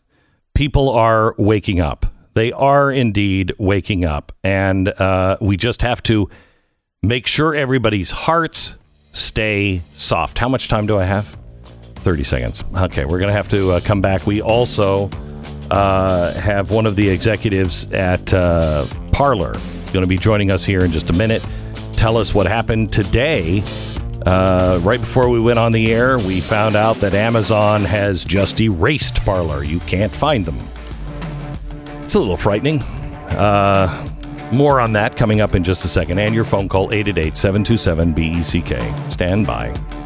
people 0.56 0.90
are 0.90 1.36
waking 1.38 1.80
up. 1.80 2.08
They 2.34 2.52
are 2.52 2.92
indeed 2.92 3.54
waking 3.60 4.04
up. 4.06 4.32
And 4.44 4.88
uh, 4.88 5.38
we 5.42 5.58
just 5.58 5.82
have 5.84 6.02
to 6.04 6.30
make 7.04 7.28
sure 7.28 7.54
everybody's 7.56 8.12
hearts 8.12 8.76
stay 9.12 9.82
soft. 9.94 10.38
How 10.40 10.50
much 10.50 10.68
time 10.70 10.86
do 10.88 10.98
I 10.98 11.04
have? 11.06 11.38
30 11.98 12.24
seconds. 12.24 12.64
Okay, 12.76 13.04
we're 13.06 13.20
going 13.20 13.28
to 13.28 13.34
have 13.34 13.50
to 13.50 13.72
uh, 13.74 13.80
come 13.82 14.02
back. 14.02 14.26
We 14.26 14.42
also 14.42 15.10
uh, 15.70 16.34
have 16.34 16.72
one 16.72 16.86
of 16.86 16.96
the 16.96 17.10
executives 17.10 17.86
at 17.92 18.34
uh, 18.34 18.86
Parler 19.12 19.54
going 19.92 20.04
to 20.04 20.08
be 20.08 20.18
joining 20.18 20.52
us 20.52 20.66
here 20.66 20.84
in 20.84 20.92
just 20.92 21.10
a 21.10 21.14
minute. 21.14 21.46
Tell 21.94 22.18
us 22.18 22.34
what 22.34 22.48
happened 22.48 22.94
today. 22.94 23.64
Uh, 24.26 24.80
right 24.84 25.00
before 25.00 25.30
we 25.30 25.40
went 25.40 25.60
on 25.60 25.72
the 25.72 25.94
air, 25.94 26.18
we 26.18 26.42
found 26.42 26.76
out 26.76 26.98
that 26.98 27.14
Amazon 27.14 27.84
has 27.84 28.26
just 28.26 28.60
erased 28.60 29.16
Parler. 29.24 29.64
You 29.64 29.80
can't 29.82 30.12
find 30.12 30.46
them. 30.46 30.60
It's 32.04 32.16
a 32.16 32.20
little 32.20 32.38
frightening. 32.38 32.82
Uh, 32.82 34.08
more 34.52 34.80
on 34.80 34.94
that 34.94 35.16
coming 35.16 35.42
up 35.42 35.56
in 35.56 35.64
just 35.64 35.86
a 35.86 35.88
second. 35.88 36.20
And 36.20 36.34
your 36.34 36.44
phone 36.44 36.68
call 36.68 36.92
888 36.92 37.38
727 37.38 38.14
BECK. 38.14 39.12
Stand 39.12 39.46
by. 39.46 39.99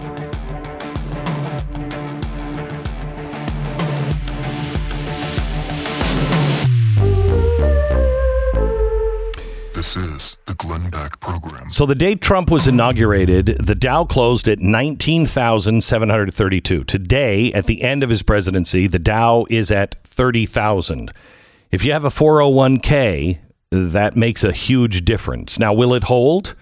This 9.83 9.97
is 9.97 10.37
the 10.45 10.53
Glenn 10.53 10.89
Beck 10.89 11.19
Program. 11.19 11.69
So 11.69 11.85
the 11.85 11.93
day 11.93 12.15
Trump 12.15 12.49
was 12.49 12.69
inaugurated, 12.69 13.57
the 13.61 13.75
Dow 13.75 14.05
closed 14.05 14.47
at 14.47 14.59
19,732. 14.59 16.85
Today, 16.85 17.51
at 17.51 17.65
the 17.65 17.81
end 17.81 18.01
of 18.01 18.09
his 18.09 18.23
presidency, 18.23 18.87
the 18.87 18.97
Dow 18.97 19.45
is 19.49 19.71
at 19.71 20.01
30,000. 20.05 21.11
If 21.69 21.83
you 21.83 21.91
have 21.91 22.05
a 22.05 22.09
401k, 22.09 23.39
that 23.71 24.15
makes 24.15 24.45
a 24.45 24.53
huge 24.53 25.03
difference. 25.03 25.59
Now, 25.59 25.73
will 25.73 25.93
it 25.93 26.05
hold? 26.05 26.55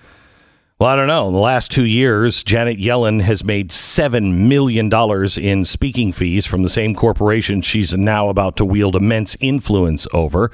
Well, 0.82 0.90
I 0.90 0.96
don't 0.96 1.06
know. 1.06 1.28
In 1.28 1.36
the 1.36 1.40
last 1.40 1.70
two 1.70 1.86
years, 1.86 2.42
Janet 2.42 2.80
Yellen 2.80 3.22
has 3.22 3.44
made 3.44 3.70
$7 3.70 4.34
million 4.34 4.92
in 5.40 5.64
speaking 5.64 6.12
fees 6.12 6.48
from 6.48 6.64
the 6.64 6.70
same 6.70 6.96
corporation 6.96 7.62
she's 7.62 7.96
now 7.96 8.30
about 8.30 8.58
to 8.58 8.66
wield 8.66 8.96
immense 8.96 9.38
influence 9.40 10.08
over. 10.12 10.50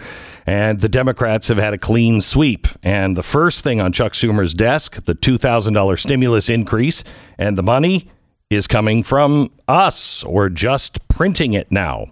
And 0.46 0.82
the 0.82 0.90
Democrats 0.90 1.48
have 1.48 1.58
had 1.58 1.74
a 1.74 1.78
clean 1.78 2.20
sweep. 2.20 2.68
And 2.84 3.16
the 3.16 3.24
first 3.24 3.64
thing 3.64 3.80
on 3.80 3.94
Chuck 3.94 4.12
Schumer's 4.12 4.54
desk, 4.54 5.06
the 5.06 5.16
$2,000 5.16 5.98
stimulus 5.98 6.50
increase, 6.50 7.06
and 7.38 7.58
the 7.58 7.64
money 7.64 8.12
is 8.50 8.68
coming 8.68 9.04
from 9.04 9.50
us 9.70 10.26
We're 10.26 10.50
just 10.50 11.08
printing 11.08 11.54
it 11.54 11.72
now. 11.72 12.08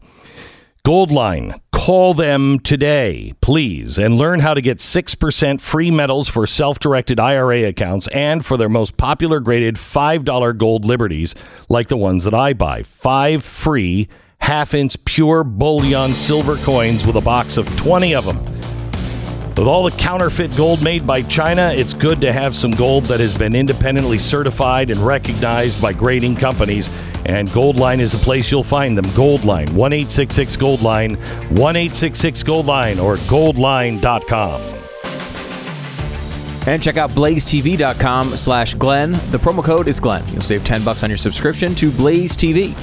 Goldline, 0.86 1.60
call 1.86 2.16
them 2.16 2.58
today, 2.62 3.32
please, 3.42 4.00
and 4.00 4.18
learn 4.18 4.40
how 4.40 4.56
to 4.56 4.62
get 4.62 4.80
6% 4.80 5.62
free 5.62 5.92
metals 5.92 6.28
for 6.28 6.48
self 6.48 6.80
directed 6.80 7.20
IRA 7.20 7.68
accounts 7.68 8.08
and 8.08 8.44
for 8.44 8.58
their 8.58 8.68
most 8.68 8.98
popular 8.98 9.40
graded 9.40 9.76
$5 9.76 10.58
gold 10.58 10.84
liberties, 10.84 11.36
like 11.70 11.88
the 11.88 11.96
ones 11.96 12.24
that 12.24 12.34
I 12.34 12.54
buy. 12.54 12.82
Five 12.82 13.44
free 13.44 14.10
half 14.40 14.74
inch 14.74 15.06
pure 15.06 15.44
bullion 15.44 16.10
silver 16.10 16.56
coins 16.58 17.06
with 17.06 17.18
a 17.18 17.22
box 17.22 17.56
of 17.56 17.68
20 17.78 18.16
of 18.16 18.26
them. 18.26 18.75
With 19.58 19.68
all 19.68 19.84
the 19.84 19.96
counterfeit 19.96 20.56
gold 20.58 20.84
made 20.84 21.08
by 21.08 21.22
China, 21.22 21.72
it's 21.74 21.94
good 21.94 22.20
to 22.22 22.34
have 22.34 22.54
some 22.54 22.72
gold 22.72 23.06
that 23.06 23.22
has 23.22 23.38
been 23.38 23.56
independently 23.56 24.20
certified 24.20 24.90
and 24.90 25.00
recognized 25.00 25.82
by 25.82 25.94
grading 25.94 26.36
companies. 26.36 26.90
And 27.26 27.48
Goldline 27.50 28.00
is 28.00 28.12
the 28.12 28.18
place 28.18 28.52
you'll 28.52 28.64
find 28.64 28.98
them. 28.98 29.06
Goldline, 29.06 29.70
1 29.70 29.94
866 29.94 30.58
Goldline, 30.58 31.18
1 31.58 31.76
866 31.76 32.44
Goldline, 32.44 33.02
or 33.02 33.16
goldline.com. 33.16 34.62
And 36.68 36.84
check 36.84 36.98
out 36.98 37.12
blazetv.com 37.12 38.36
slash 38.36 38.74
Glenn. 38.74 39.14
The 39.14 39.38
promo 39.38 39.64
code 39.64 39.88
is 39.88 40.02
Glenn. 40.02 40.28
You'll 40.30 40.42
save 40.42 40.66
10 40.66 40.84
bucks 40.84 41.04
on 41.04 41.10
your 41.10 41.18
subscription 41.18 41.76
to 41.76 41.92
Blaze 41.92 42.36
TV. 42.36 42.76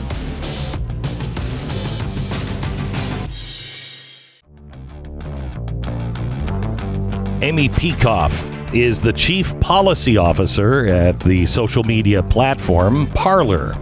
Amy 7.42 7.68
Peikoff 7.68 8.72
is 8.72 9.00
the 9.00 9.12
chief 9.12 9.58
policy 9.58 10.16
officer 10.16 10.86
at 10.86 11.18
the 11.18 11.44
social 11.44 11.82
media 11.82 12.22
platform 12.22 13.08
Parler, 13.08 13.72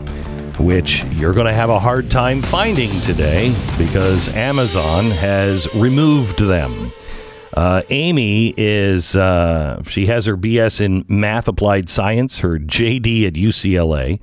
which 0.59 1.05
you're 1.13 1.35
going 1.35 1.47
to 1.47 1.53
have 1.53 1.69
a 1.69 1.79
hard 1.79 2.11
time 2.11 2.41
finding 2.41 2.91
today 3.03 3.55
because 3.77 4.35
Amazon 4.35 5.11
has 5.11 5.73
removed 5.75 6.39
them. 6.39 6.91
Uh, 7.53 7.83
Amy 7.91 8.55
is, 8.57 9.15
uh, 9.15 9.83
she 9.83 10.07
has 10.07 10.25
her 10.25 10.39
BS 10.39 10.81
in 10.81 11.05
math 11.07 11.47
applied 11.47 11.91
science, 11.91 12.39
her 12.39 12.59
JD 12.59 13.27
at 13.27 13.35
UCLA. 13.35 14.21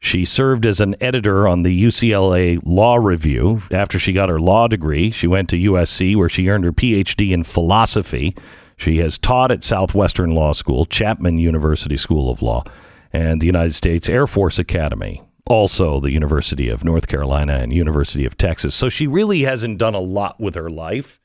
She 0.00 0.24
served 0.24 0.66
as 0.66 0.80
an 0.80 0.96
editor 1.00 1.46
on 1.46 1.62
the 1.62 1.84
UCLA 1.84 2.58
Law 2.64 2.96
Review. 2.96 3.62
After 3.70 4.00
she 4.00 4.12
got 4.12 4.28
her 4.28 4.40
law 4.40 4.66
degree, 4.66 5.12
she 5.12 5.28
went 5.28 5.48
to 5.50 5.56
USC 5.56 6.16
where 6.16 6.28
she 6.28 6.48
earned 6.48 6.64
her 6.64 6.72
PhD 6.72 7.30
in 7.30 7.44
philosophy. 7.44 8.34
She 8.76 8.98
has 8.98 9.18
taught 9.18 9.50
at 9.50 9.64
Southwestern 9.64 10.34
Law 10.34 10.52
School, 10.52 10.84
Chapman 10.84 11.38
University 11.38 11.96
School 11.96 12.30
of 12.30 12.42
Law, 12.42 12.64
and 13.12 13.40
the 13.40 13.46
United 13.46 13.74
States 13.74 14.08
Air 14.08 14.26
Force 14.26 14.58
Academy. 14.58 15.22
Also, 15.46 16.00
the 16.00 16.10
University 16.10 16.68
of 16.68 16.84
North 16.84 17.06
Carolina 17.06 17.54
and 17.54 17.72
University 17.72 18.24
of 18.24 18.36
Texas. 18.38 18.74
So 18.74 18.88
she 18.88 19.06
really 19.06 19.42
hasn't 19.42 19.78
done 19.78 19.94
a 19.94 20.00
lot 20.00 20.40
with 20.40 20.54
her 20.54 20.70
life, 20.70 21.20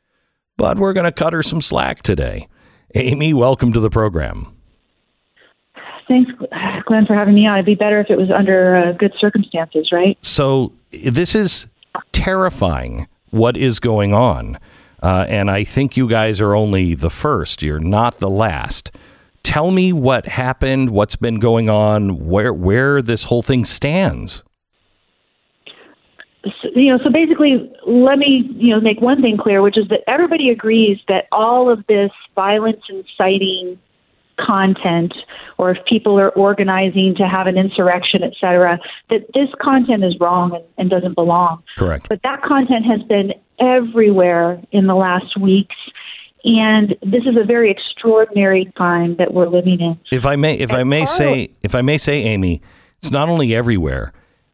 but 0.57 0.77
we're 0.77 0.93
going 0.93 1.05
to 1.05 1.12
cut 1.12 1.31
her 1.31 1.41
some 1.41 1.62
slack 1.62 2.03
today. 2.03 2.47
Amy, 2.95 3.33
welcome 3.33 3.71
to 3.71 3.79
the 3.79 3.89
program. 3.89 4.53
Thanks, 6.09 6.31
Glenn, 6.85 7.05
for 7.05 7.13
having 7.13 7.35
me 7.35 7.47
on. 7.47 7.57
It'd 7.57 7.65
be 7.65 7.75
better 7.75 7.99
if 8.01 8.09
it 8.09 8.17
was 8.17 8.31
under 8.31 8.75
uh, 8.75 8.91
good 8.93 9.13
circumstances, 9.19 9.89
right? 9.91 10.17
So 10.21 10.73
this 10.91 11.35
is 11.35 11.67
terrifying 12.12 13.07
what 13.29 13.55
is 13.55 13.79
going 13.79 14.13
on. 14.13 14.57
Uh, 15.01 15.25
and 15.27 15.49
I 15.49 15.63
think 15.63 15.95
you 15.95 16.07
guys 16.07 16.41
are 16.41 16.55
only 16.55 16.93
the 16.93 17.09
first. 17.09 17.62
You're 17.62 17.79
not 17.79 18.19
the 18.19 18.29
last. 18.29 18.91
Tell 19.43 19.71
me 19.71 19.93
what 19.93 20.25
happened, 20.27 20.89
what's 20.89 21.15
been 21.15 21.39
going 21.39 21.69
on, 21.69 22.27
where 22.27 22.53
where 22.53 23.01
this 23.01 23.23
whole 23.25 23.41
thing 23.41 23.65
stands. 23.65 24.43
So, 26.43 26.69
you 26.75 26.91
know, 26.91 26.99
so 27.03 27.09
basically, 27.09 27.71
let 27.85 28.17
me 28.17 28.49
you 28.55 28.73
know 28.73 28.81
make 28.81 29.01
one 29.01 29.21
thing 29.21 29.38
clear, 29.38 29.62
which 29.62 29.77
is 29.77 29.88
that 29.89 30.01
everybody 30.07 30.49
agrees 30.49 30.97
that 31.07 31.25
all 31.31 31.71
of 31.71 31.85
this 31.88 32.12
violence 32.35 32.81
inciting 32.89 33.79
content, 34.45 35.13
or 35.58 35.71
if 35.71 35.78
people 35.86 36.19
are 36.19 36.30
organizing 36.30 37.15
to 37.17 37.28
have 37.28 37.47
an 37.47 37.58
insurrection, 37.58 38.23
et 38.23 38.34
cetera, 38.39 38.80
that 39.10 39.21
this 39.34 39.49
content 39.62 40.04
is 40.04 40.15
wrong 40.19 40.56
and, 40.56 40.63
and 40.78 40.89
doesn't 40.89 41.15
belong. 41.15 41.62
Correct. 41.78 42.08
But 42.10 42.21
that 42.23 42.41
content 42.41 42.86
has 42.86 43.02
been 43.08 43.34
everywhere 43.60 44.62
in 44.71 44.88
the 44.88 44.95
last 44.95 45.38
weeks. 45.39 45.75
And 46.45 46.95
this 47.02 47.23
is 47.25 47.36
a 47.36 47.45
very 47.45 47.69
extraordinary 47.69 48.71
time 48.78 49.17
that 49.17 49.34
we're 49.34 49.49
living 49.49 49.82
in. 49.82 49.99
If 50.10 50.25
I 50.25 50.38
may, 50.38 50.56
if 50.56 50.71
I 50.71 50.84
may 50.84 51.06
say, 51.06 51.52
if 51.62 51.75
I 51.75 51.82
may 51.82 51.97
say, 51.97 52.21
Amy, 52.21 52.62
it's 52.99 53.12
not 53.12 53.28
only 53.28 53.54
everywhere. 53.54 54.13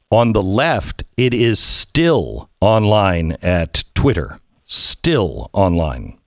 On 0.09 0.33
the 0.33 0.41
left, 0.41 1.03
it 1.17 1.33
is 1.33 1.59
still 1.59 2.49
online 2.59 3.33
at 3.41 3.83
Twitter. 3.93 4.39
Still 4.65 5.51
online. 5.53 6.17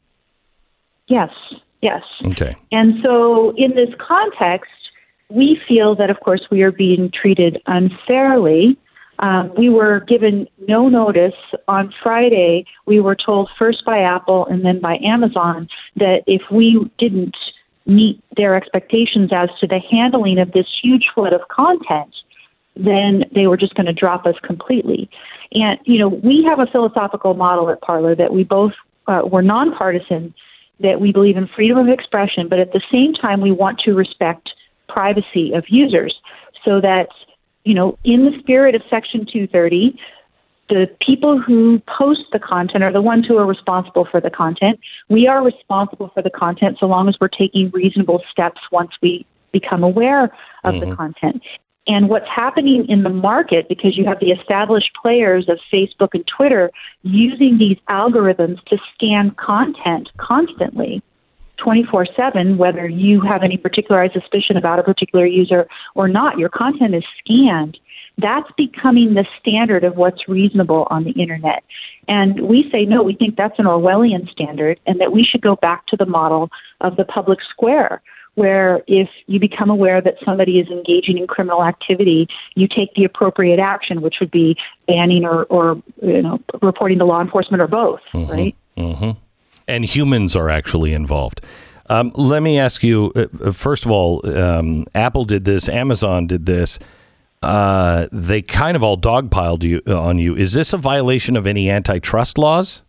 Yes, 1.08 1.30
yes. 1.82 2.02
Okay. 2.26 2.56
And 2.72 2.94
so, 3.02 3.54
in 3.56 3.74
this 3.74 3.90
context, 3.98 4.70
we 5.28 5.60
feel 5.68 5.94
that, 5.96 6.10
of 6.10 6.20
course, 6.20 6.42
we 6.50 6.62
are 6.62 6.72
being 6.72 7.10
treated 7.10 7.60
unfairly. 7.66 8.76
Um, 9.18 9.52
we 9.58 9.68
were 9.68 10.00
given 10.00 10.46
no 10.68 10.88
notice 10.88 11.34
on 11.66 11.92
Friday. 12.02 12.64
We 12.86 13.00
were 13.00 13.16
told 13.16 13.50
first 13.58 13.84
by 13.84 13.98
Apple 13.98 14.46
and 14.46 14.64
then 14.64 14.80
by 14.80 14.98
Amazon 15.04 15.68
that 15.96 16.22
if 16.26 16.42
we 16.50 16.88
didn't 16.98 17.36
meet 17.84 18.22
their 18.36 18.54
expectations 18.54 19.30
as 19.32 19.48
to 19.60 19.66
the 19.66 19.80
handling 19.90 20.38
of 20.38 20.52
this 20.52 20.66
huge 20.82 21.06
flood 21.14 21.32
of 21.32 21.40
content, 21.48 22.14
then 22.76 23.24
they 23.34 23.46
were 23.46 23.56
just 23.56 23.74
going 23.74 23.86
to 23.86 23.92
drop 23.92 24.24
us 24.24 24.36
completely. 24.44 25.10
And, 25.52 25.78
you 25.84 25.98
know, 25.98 26.08
we 26.08 26.44
have 26.48 26.60
a 26.60 26.66
philosophical 26.70 27.34
model 27.34 27.70
at 27.70 27.80
Parler 27.80 28.14
that 28.14 28.32
we 28.32 28.44
both 28.44 28.72
uh, 29.08 29.22
were 29.24 29.42
nonpartisan, 29.42 30.32
that 30.80 31.00
we 31.00 31.12
believe 31.12 31.36
in 31.36 31.48
freedom 31.48 31.78
of 31.78 31.88
expression, 31.88 32.48
but 32.48 32.58
at 32.58 32.72
the 32.72 32.82
same 32.90 33.12
time, 33.14 33.40
we 33.40 33.50
want 33.50 33.80
to 33.80 33.94
respect 33.94 34.50
privacy 34.88 35.52
of 35.52 35.64
users 35.68 36.14
so 36.64 36.80
that, 36.80 37.08
you 37.64 37.74
know, 37.74 37.98
in 38.04 38.24
the 38.24 38.38
spirit 38.38 38.74
of 38.74 38.82
Section 38.88 39.26
230, 39.26 39.98
the 40.68 40.88
people 41.04 41.40
who 41.40 41.80
post 41.98 42.20
the 42.32 42.38
content 42.38 42.84
are 42.84 42.92
the 42.92 43.02
ones 43.02 43.26
who 43.26 43.38
are 43.38 43.46
responsible 43.46 44.06
for 44.10 44.20
the 44.20 44.30
content. 44.30 44.78
We 45.08 45.26
are 45.26 45.42
responsible 45.42 46.10
for 46.12 46.22
the 46.22 46.30
content 46.30 46.76
so 46.78 46.86
long 46.86 47.08
as 47.08 47.16
we're 47.20 47.28
taking 47.28 47.70
reasonable 47.70 48.22
steps 48.30 48.60
once 48.70 48.90
we 49.02 49.26
become 49.52 49.82
aware 49.82 50.24
of 50.64 50.74
Mm-hmm. 50.74 50.90
the 50.90 50.96
content. 50.96 51.42
And 51.88 52.10
what's 52.10 52.28
happening 52.28 52.84
in 52.86 53.02
the 53.02 53.08
market, 53.08 53.66
because 53.66 53.96
you 53.96 54.04
have 54.04 54.20
the 54.20 54.30
established 54.30 54.90
players 55.00 55.48
of 55.48 55.58
Facebook 55.72 56.10
and 56.12 56.24
Twitter 56.26 56.70
using 57.02 57.56
these 57.58 57.78
algorithms 57.88 58.62
to 58.66 58.76
scan 58.94 59.34
content 59.38 60.10
constantly, 60.18 61.02
24 61.56 62.06
7, 62.14 62.58
whether 62.58 62.86
you 62.86 63.22
have 63.22 63.42
any 63.42 63.56
particularized 63.56 64.12
suspicion 64.12 64.56
about 64.56 64.78
a 64.78 64.82
particular 64.82 65.26
user 65.26 65.66
or 65.94 66.08
not, 66.08 66.38
your 66.38 66.50
content 66.50 66.94
is 66.94 67.04
scanned. 67.24 67.78
That's 68.18 68.50
becoming 68.56 69.14
the 69.14 69.24
standard 69.40 69.82
of 69.82 69.96
what's 69.96 70.28
reasonable 70.28 70.86
on 70.90 71.04
the 71.04 71.12
internet. 71.12 71.64
And 72.06 72.48
we 72.48 72.68
say, 72.70 72.84
no, 72.84 73.02
we 73.02 73.14
think 73.14 73.36
that's 73.36 73.58
an 73.58 73.64
Orwellian 73.64 74.28
standard 74.30 74.78
and 74.86 75.00
that 75.00 75.12
we 75.12 75.24
should 75.24 75.40
go 75.40 75.56
back 75.56 75.86
to 75.86 75.96
the 75.96 76.06
model 76.06 76.50
of 76.80 76.96
the 76.96 77.04
public 77.04 77.38
square 77.50 78.02
where 78.38 78.82
if 78.86 79.08
you 79.26 79.40
become 79.40 79.68
aware 79.68 80.00
that 80.00 80.14
somebody 80.24 80.60
is 80.60 80.68
engaging 80.68 81.18
in 81.18 81.26
criminal 81.26 81.64
activity, 81.64 82.28
you 82.54 82.68
take 82.68 82.94
the 82.94 83.04
appropriate 83.04 83.58
action, 83.58 84.00
which 84.00 84.16
would 84.20 84.30
be 84.30 84.56
banning 84.86 85.24
or, 85.24 85.42
or 85.44 85.82
you 86.00 86.22
know, 86.22 86.38
reporting 86.62 86.98
to 87.00 87.04
law 87.04 87.20
enforcement 87.20 87.60
or 87.60 87.66
both, 87.66 88.00
right? 88.14 88.54
Mm-hmm. 88.76 89.10
and 89.66 89.84
humans 89.84 90.36
are 90.36 90.48
actually 90.48 90.92
involved. 90.92 91.40
Um, 91.90 92.12
let 92.14 92.42
me 92.42 92.58
ask 92.60 92.84
you 92.84 93.12
uh, 93.16 93.26
uh, 93.48 93.52
first 93.52 93.84
of 93.84 93.90
all, 93.90 94.24
um, 94.28 94.84
Apple 94.94 95.24
did 95.24 95.44
this, 95.44 95.68
Amazon 95.68 96.28
did 96.28 96.46
this. 96.46 96.78
Uh, 97.42 98.06
they 98.12 98.42
kind 98.42 98.76
of 98.76 98.82
all 98.82 98.96
dogpiled 98.96 99.62
you 99.62 99.80
on 99.86 100.18
you. 100.18 100.36
Is 100.36 100.52
this 100.52 100.72
a 100.72 100.76
violation 100.78 101.36
of 101.36 101.46
any 101.46 101.70
antitrust 101.70 102.38
laws? 102.38 102.82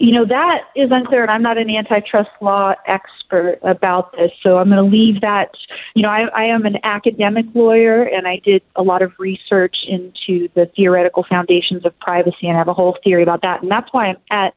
You 0.00 0.12
know, 0.12 0.24
that 0.24 0.60
is 0.74 0.88
unclear, 0.90 1.20
and 1.20 1.30
I'm 1.30 1.42
not 1.42 1.58
an 1.58 1.68
antitrust 1.68 2.30
law 2.40 2.72
expert 2.88 3.58
about 3.62 4.12
this, 4.12 4.30
so 4.42 4.56
I'm 4.56 4.70
going 4.70 4.82
to 4.82 4.96
leave 4.96 5.20
that. 5.20 5.50
You 5.94 6.02
know, 6.02 6.08
I, 6.08 6.22
I 6.34 6.44
am 6.44 6.64
an 6.64 6.78
academic 6.84 7.44
lawyer, 7.54 8.04
and 8.04 8.26
I 8.26 8.40
did 8.42 8.62
a 8.76 8.82
lot 8.82 9.02
of 9.02 9.12
research 9.18 9.76
into 9.86 10.48
the 10.54 10.70
theoretical 10.74 11.26
foundations 11.28 11.84
of 11.84 11.96
privacy, 11.98 12.48
and 12.48 12.56
I 12.56 12.58
have 12.58 12.68
a 12.68 12.72
whole 12.72 12.96
theory 13.04 13.22
about 13.22 13.42
that. 13.42 13.60
And 13.60 13.70
that's 13.70 13.88
why 13.92 14.06
I'm 14.06 14.16
at 14.30 14.54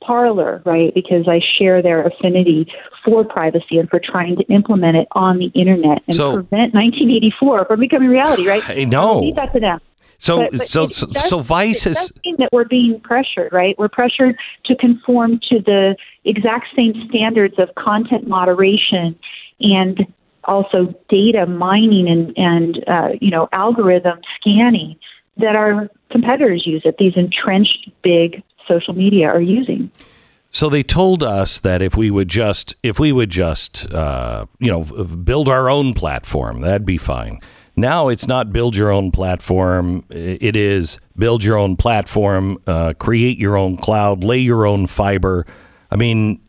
Parler, 0.00 0.62
right? 0.64 0.94
Because 0.94 1.28
I 1.28 1.40
share 1.58 1.82
their 1.82 2.06
affinity 2.06 2.66
for 3.04 3.22
privacy 3.22 3.76
and 3.76 3.90
for 3.90 4.00
trying 4.00 4.36
to 4.36 4.44
implement 4.44 4.96
it 4.96 5.08
on 5.12 5.38
the 5.38 5.50
internet 5.54 6.02
and 6.06 6.16
So- 6.16 6.32
prevent 6.32 6.72
1984 6.72 7.66
from 7.66 7.80
becoming 7.80 8.08
reality, 8.08 8.48
right? 8.48 8.62
I 8.70 8.84
know. 8.84 9.20
Leave 9.20 9.34
that 9.34 9.52
to 9.52 9.60
them. 9.60 9.78
So, 10.18 10.42
But- 10.42 10.52
but 10.52 10.66
so, 10.66 10.86
so, 10.86 11.06
so 11.12 11.40
Vice 11.40 11.86
is 11.86 12.12
that 12.38 12.48
we're 12.52 12.64
being 12.64 13.00
pressured, 13.00 13.52
right? 13.52 13.78
We're 13.78 13.88
pressured 13.88 14.36
to 14.66 14.76
conform 14.76 15.40
to 15.50 15.60
the 15.60 15.96
exact 16.24 16.66
same 16.74 16.94
standards 17.08 17.54
of 17.58 17.74
content 17.74 18.26
moderation 18.26 19.18
and 19.60 20.06
also 20.44 20.94
data 21.08 21.46
mining 21.46 22.08
and, 22.08 22.32
and 22.36 22.84
uh, 22.88 23.08
you 23.20 23.30
know 23.30 23.48
algorithm 23.52 24.18
scanning 24.40 24.96
that 25.36 25.56
our 25.56 25.90
competitors 26.10 26.66
use 26.66 26.82
that 26.84 26.96
these 26.98 27.12
entrenched 27.16 27.90
big 28.02 28.42
social 28.66 28.94
media 28.94 29.26
are 29.26 29.40
using. 29.40 29.90
So 30.50 30.70
they 30.70 30.82
told 30.82 31.22
us 31.22 31.60
that 31.60 31.82
if 31.82 31.96
we 31.96 32.10
would 32.10 32.28
just, 32.28 32.76
if 32.82 32.98
we 32.98 33.12
would 33.12 33.28
just, 33.28 33.92
uh, 33.92 34.46
you 34.58 34.70
know, 34.70 34.84
build 35.04 35.48
our 35.48 35.68
own 35.68 35.92
platform, 35.92 36.62
that'd 36.62 36.86
be 36.86 36.96
fine. 36.96 37.40
Now 37.76 38.08
it's 38.08 38.26
not 38.26 38.52
build 38.52 38.74
your 38.74 38.90
own 38.90 39.10
platform. 39.10 40.04
It 40.08 40.56
is 40.56 40.98
build 41.14 41.44
your 41.44 41.58
own 41.58 41.76
platform, 41.76 42.58
uh, 42.66 42.94
create 42.94 43.38
your 43.38 43.56
own 43.56 43.76
cloud, 43.76 44.24
lay 44.24 44.38
your 44.38 44.64
own 44.64 44.86
fiber. 44.86 45.46
I 45.90 45.96
mean, 45.96 46.40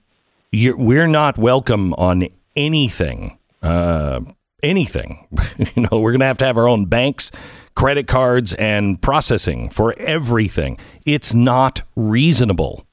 we're 0.53 1.07
not 1.07 1.37
welcome 1.37 1.93
on 1.95 2.29
anything. 2.55 3.37
Uh, 3.61 4.21
anything. 4.63 5.27
you 5.75 5.87
know, 5.91 5.99
we're 5.99 6.11
going 6.11 6.21
to 6.21 6.27
have 6.27 6.37
to 6.37 6.45
have 6.45 6.57
our 6.57 6.67
own 6.67 6.85
banks, 6.85 7.31
credit 7.75 8.07
cards, 8.07 8.53
and 8.53 9.01
processing 9.01 9.69
for 9.69 9.93
everything. 9.99 10.77
It's 11.05 11.33
not 11.33 11.81
reasonable. 11.95 12.86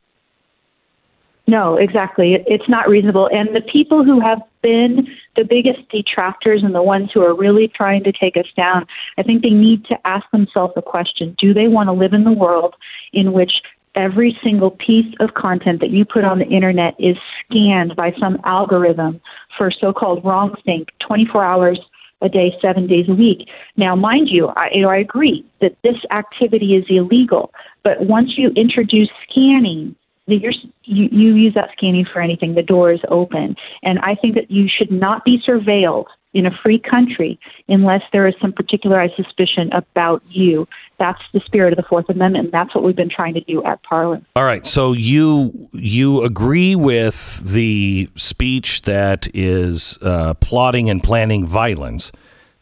No, 1.46 1.76
exactly. 1.76 2.38
It's 2.46 2.68
not 2.68 2.88
reasonable. 2.88 3.28
And 3.30 3.54
the 3.54 3.60
people 3.60 4.02
who 4.02 4.18
have 4.20 4.40
been 4.62 5.06
the 5.36 5.44
biggest 5.44 5.86
detractors 5.90 6.62
and 6.62 6.74
the 6.74 6.82
ones 6.82 7.10
who 7.12 7.20
are 7.20 7.34
really 7.34 7.68
trying 7.68 8.02
to 8.04 8.12
take 8.12 8.36
us 8.36 8.46
down, 8.56 8.86
I 9.18 9.22
think 9.22 9.42
they 9.42 9.50
need 9.50 9.84
to 9.86 10.06
ask 10.06 10.24
themselves 10.30 10.72
a 10.76 10.82
question 10.82 11.36
Do 11.38 11.52
they 11.52 11.68
want 11.68 11.88
to 11.88 11.92
live 11.92 12.14
in 12.14 12.24
the 12.24 12.32
world 12.32 12.74
in 13.12 13.32
which 13.32 13.52
every 13.94 14.36
single 14.42 14.70
piece 14.70 15.14
of 15.20 15.34
content 15.34 15.80
that 15.80 15.90
you 15.90 16.04
put 16.04 16.24
on 16.24 16.38
the 16.38 16.46
internet 16.46 16.94
is 16.98 17.16
scanned 17.44 17.94
by 17.94 18.12
some 18.18 18.38
algorithm 18.44 19.20
for 19.56 19.70
so 19.70 19.92
called 19.92 20.24
wrong 20.24 20.54
think 20.64 20.88
24 21.06 21.44
hours? 21.44 21.78
a 22.22 22.28
day, 22.28 22.54
seven 22.62 22.86
days 22.86 23.06
a 23.08 23.12
week. 23.12 23.48
Now, 23.76 23.94
mind 23.94 24.28
you, 24.30 24.46
I, 24.46 24.70
you 24.72 24.82
know, 24.82 24.88
I 24.88 24.96
agree 24.96 25.44
that 25.60 25.76
this 25.82 25.96
activity 26.10 26.74
is 26.74 26.84
illegal, 26.88 27.52
but 27.82 28.00
once 28.00 28.38
you 28.38 28.50
introduce 28.56 29.10
scanning, 29.28 29.94
you, 30.26 30.50
you 30.84 31.34
use 31.34 31.54
that 31.54 31.70
scanning 31.76 32.06
for 32.10 32.20
anything. 32.20 32.54
The 32.54 32.62
door 32.62 32.92
is 32.92 33.00
open. 33.08 33.56
And 33.82 33.98
I 34.00 34.14
think 34.14 34.34
that 34.34 34.50
you 34.50 34.68
should 34.68 34.90
not 34.90 35.24
be 35.24 35.42
surveilled 35.46 36.06
in 36.34 36.46
a 36.46 36.50
free 36.62 36.78
country 36.78 37.38
unless 37.68 38.02
there 38.12 38.26
is 38.26 38.34
some 38.42 38.52
particularized 38.52 39.14
suspicion 39.16 39.72
about 39.72 40.22
you. 40.28 40.66
That's 40.98 41.20
the 41.32 41.40
spirit 41.46 41.72
of 41.72 41.76
the 41.76 41.84
Fourth 41.88 42.08
Amendment, 42.08 42.46
and 42.46 42.52
that's 42.52 42.74
what 42.74 42.84
we've 42.84 42.96
been 42.96 43.08
trying 43.08 43.34
to 43.34 43.40
do 43.42 43.64
at 43.64 43.82
Parliament. 43.84 44.26
All 44.36 44.44
right, 44.44 44.66
so 44.66 44.92
you 44.92 45.68
you 45.72 46.22
agree 46.24 46.74
with 46.74 47.40
the 47.52 48.10
speech 48.16 48.82
that 48.82 49.28
is 49.32 49.96
uh, 50.02 50.34
plotting 50.34 50.90
and 50.90 51.02
planning 51.02 51.46
violence, 51.46 52.10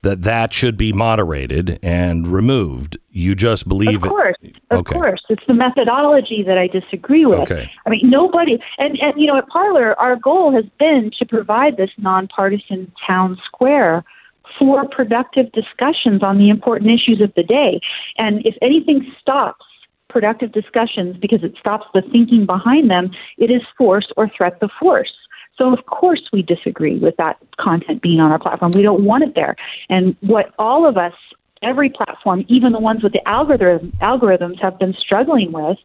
that 0.03 0.23
that 0.23 0.53
should 0.53 0.77
be 0.77 0.93
moderated 0.93 1.79
and 1.83 2.27
removed. 2.27 2.99
You 3.11 3.35
just 3.35 3.69
believe 3.69 4.03
Of 4.03 4.11
course, 4.11 4.37
it. 4.43 4.57
of 4.71 4.81
okay. 4.81 4.95
course, 4.95 5.23
it's 5.29 5.45
the 5.47 5.55
methodology 5.55 6.43
that 6.43 6.59
I 6.59 6.67
disagree 6.67 7.25
with. 7.25 7.41
Okay. 7.41 7.71
I 7.87 7.91
mean, 7.91 8.11
nobody, 8.11 8.59
and 8.79 8.99
and 9.01 9.21
you 9.21 9.27
know, 9.27 9.39
at 9.39 9.47
Parler, 9.49 9.99
our 10.01 10.17
goal 10.17 10.53
has 10.53 10.65
been 10.79 11.13
to 11.19 11.27
provide 11.27 11.77
this 11.77 11.91
nonpartisan 11.99 12.93
town 13.07 13.39
square 13.45 14.05
for 14.59 14.87
productive 14.89 15.51
discussions 15.53 16.23
on 16.23 16.39
the 16.39 16.51
important 16.51 16.91
issues 16.91 17.21
of 17.21 17.33
the 17.35 17.43
day. 17.43 17.81
And 18.19 18.45
if 18.45 18.55
anything 18.61 19.11
stops 19.21 19.65
productive 20.09 20.53
discussions 20.53 21.17
because 21.17 21.43
it 21.43 21.55
stops 21.59 21.87
the 21.95 22.03
thinking 22.13 22.45
behind 22.45 22.91
them, 22.91 23.11
it 23.39 23.51
is 23.51 23.63
force 23.79 24.13
or 24.17 24.29
threat 24.37 24.59
of 24.61 24.71
force. 24.79 25.13
So 25.57 25.73
of 25.73 25.87
course 25.87 26.23
we 26.33 26.43
disagree 26.43 26.99
with 26.99 27.17
that 27.17 27.37
content 27.61 28.03
being 28.03 28.21
on 28.21 28.33
our 28.33 28.39
platform. 28.39 28.73
We 28.75 28.83
don't 28.83 29.05
want 29.05 29.25
it 29.25 29.35
there. 29.35 29.55
And 29.89 30.17
what 30.21 30.53
all 30.59 30.89
of 30.89 30.97
us, 30.97 31.13
every 31.63 31.91
platform, 31.91 32.45
even 32.49 32.73
the 32.73 32.81
ones 32.81 33.03
with 33.03 33.13
the 33.13 33.27
algorithm, 33.29 33.93
algorithms 34.01 34.61
have 34.61 34.79
been 34.79 34.95
struggling 34.95 35.53
with 35.53 35.79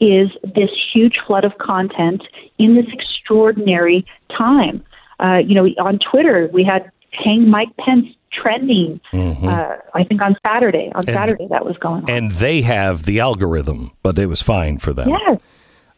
is 0.00 0.28
this 0.42 0.70
huge 0.92 1.16
flood 1.26 1.44
of 1.44 1.56
content 1.58 2.22
in 2.58 2.74
this 2.74 2.86
extraordinary 2.92 4.04
time. 4.36 4.84
Uh, 5.20 5.36
you 5.36 5.54
know, 5.54 5.66
on 5.78 5.98
Twitter, 6.10 6.50
we 6.52 6.64
had 6.64 6.90
Hang 7.12 7.48
Mike 7.48 7.74
Pence 7.78 8.06
trending, 8.32 9.00
uh, 9.48 9.76
I 9.94 10.02
think 10.02 10.20
on 10.20 10.36
Saturday. 10.44 10.90
On 10.96 11.02
Saturday, 11.04 11.46
that 11.50 11.64
was 11.64 11.76
going 11.78 12.02
on. 12.02 12.10
And 12.10 12.32
they 12.32 12.62
have 12.62 13.04
the 13.04 13.20
algorithm, 13.20 13.92
but 14.02 14.18
it 14.18 14.26
was 14.26 14.42
fine 14.42 14.78
for 14.78 14.92
them. 14.92 15.08
yes. 15.10 15.38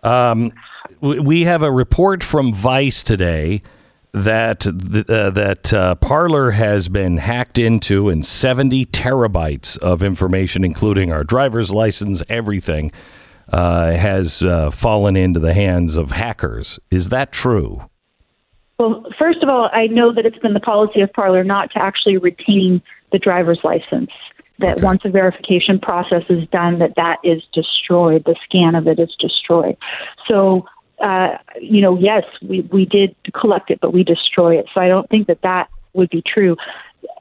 W- 0.05 0.52
We 1.00 1.44
have 1.44 1.62
a 1.62 1.70
report 1.70 2.22
from 2.22 2.52
Vice 2.52 3.02
today 3.02 3.62
that 4.12 4.66
uh, 4.66 5.30
that 5.30 5.72
uh, 5.72 5.94
Parler 5.96 6.52
has 6.52 6.88
been 6.88 7.18
hacked 7.18 7.59
into, 7.59 8.09
and 8.09 8.24
70 8.24 8.87
terabytes 8.87 9.76
of 9.78 10.02
information, 10.02 10.64
including 10.64 11.12
our 11.12 11.22
driver's 11.22 11.70
license, 11.70 12.22
everything, 12.28 12.92
uh, 13.52 13.92
has 13.92 14.42
uh, 14.42 14.70
fallen 14.70 15.16
into 15.16 15.38
the 15.38 15.52
hands 15.52 15.96
of 15.96 16.12
hackers. 16.12 16.78
Is 16.90 17.11
that 17.11 17.30
true? 17.30 17.90
Well, 18.78 19.04
first 19.18 19.42
of 19.42 19.48
all, 19.48 19.70
I 19.72 19.87
know 19.87 20.12
that 20.14 20.26
it's 20.26 20.38
been 20.38 20.54
the 20.54 20.61
policy 20.61 21.00
of 21.00 21.12
Parler 21.12 21.44
not 21.44 21.70
to 21.72 21.78
actually 21.78 22.18
retain 22.18 22.82
the 23.12 23.18
driver's 23.18 23.61
license. 23.64 24.11
That 24.59 24.80
once 24.80 25.02
a 25.04 25.11
verification 25.11 25.78
process 25.78 26.22
is 26.30 26.48
done, 26.48 26.78
that 26.78 26.94
that 26.96 27.18
is 27.22 27.42
destroyed. 27.52 28.24
The 28.24 28.37
scan 28.44 28.74
of 28.74 28.87
it 28.87 28.98
is 28.98 29.14
destroyed. 29.20 29.76
So, 30.26 30.66
uh, 31.00 31.37
you 31.61 31.80
know, 31.80 31.98
yes, 31.98 32.24
we 32.42 32.62
we 32.72 32.85
did 32.87 33.14
collect 33.38 33.70
it, 33.70 33.78
but 33.80 33.92
we 33.92 34.02
destroy 34.04 34.59
it. 34.59 34.66
So 34.74 34.80
I 34.80 34.88
don't 34.88 35.09
think 35.09 35.26
that 35.26 35.42
that 35.42 35.68
would 35.92 36.11
be 36.11 36.22
true. 36.22 36.56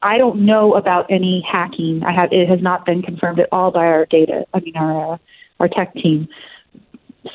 I 0.02 0.18
don't 0.18 0.46
know 0.46 0.74
about 0.76 1.10
any 1.12 1.46
hacking. 1.50 2.04
I 2.04 2.12
have 2.14 2.32
it 2.32 2.48
has 2.50 2.62
not 2.62 2.86
been 2.86 3.02
confirmed 3.02 3.40
at 3.40 3.50
all 3.52 3.72
by 3.72 3.86
our 3.86 4.06
data. 4.06 4.46
I 4.54 4.60
mean, 4.60 4.76
our 4.76 5.14
uh, 5.14 5.18
our 5.60 5.68
tech 5.68 5.94
team. 5.94 6.28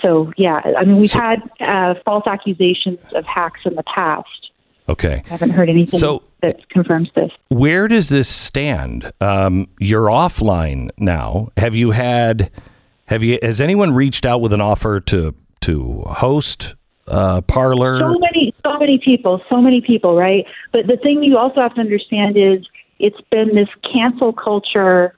So 0.01 0.33
yeah, 0.37 0.61
I 0.79 0.85
mean, 0.85 0.99
we've 0.99 1.13
had 1.13 1.41
uh, 1.61 1.95
false 2.05 2.27
accusations 2.27 3.01
of 3.15 3.25
hacks 3.27 3.61
in 3.65 3.75
the 3.75 3.83
past. 3.83 4.51
Okay. 4.89 5.23
I 5.27 5.29
haven't 5.29 5.51
heard 5.51 5.69
anything 5.69 5.99
So- 6.01 6.23
that 6.43 6.69
confirms 6.71 7.11
this. 7.15 7.31
Where 7.49 7.87
does 7.87 8.09
this 8.09 8.27
stand? 8.29 9.13
Um, 9.21 9.69
you're 9.79 10.07
offline 10.07 10.91
now. 10.97 11.49
Have 11.59 11.75
you 11.75 11.91
had? 11.91 12.51
Have 13.07 13.23
you? 13.23 13.39
Has 13.43 13.61
anyone 13.61 13.93
reached 13.93 14.25
out 14.25 14.41
with 14.41 14.53
an 14.55 14.61
offer 14.61 15.01
to 15.01 15.35
to 15.61 16.03
host 16.07 16.75
uh, 17.09 17.41
Parler? 17.43 17.99
so 17.99 18.19
many 18.19 18.55
so 18.63 18.79
many 18.79 18.99
people 18.99 19.43
so 19.49 19.61
many 19.61 19.81
people 19.81 20.17
right 20.17 20.47
but 20.73 20.87
the 20.87 20.97
thing 20.97 21.23
you 21.23 21.37
also 21.37 21.61
have 21.61 21.75
to 21.75 21.81
understand 21.81 22.37
is 22.37 22.67
it's 22.99 23.21
been 23.31 23.55
this 23.55 23.69
cancel 23.93 24.33
culture 24.33 25.17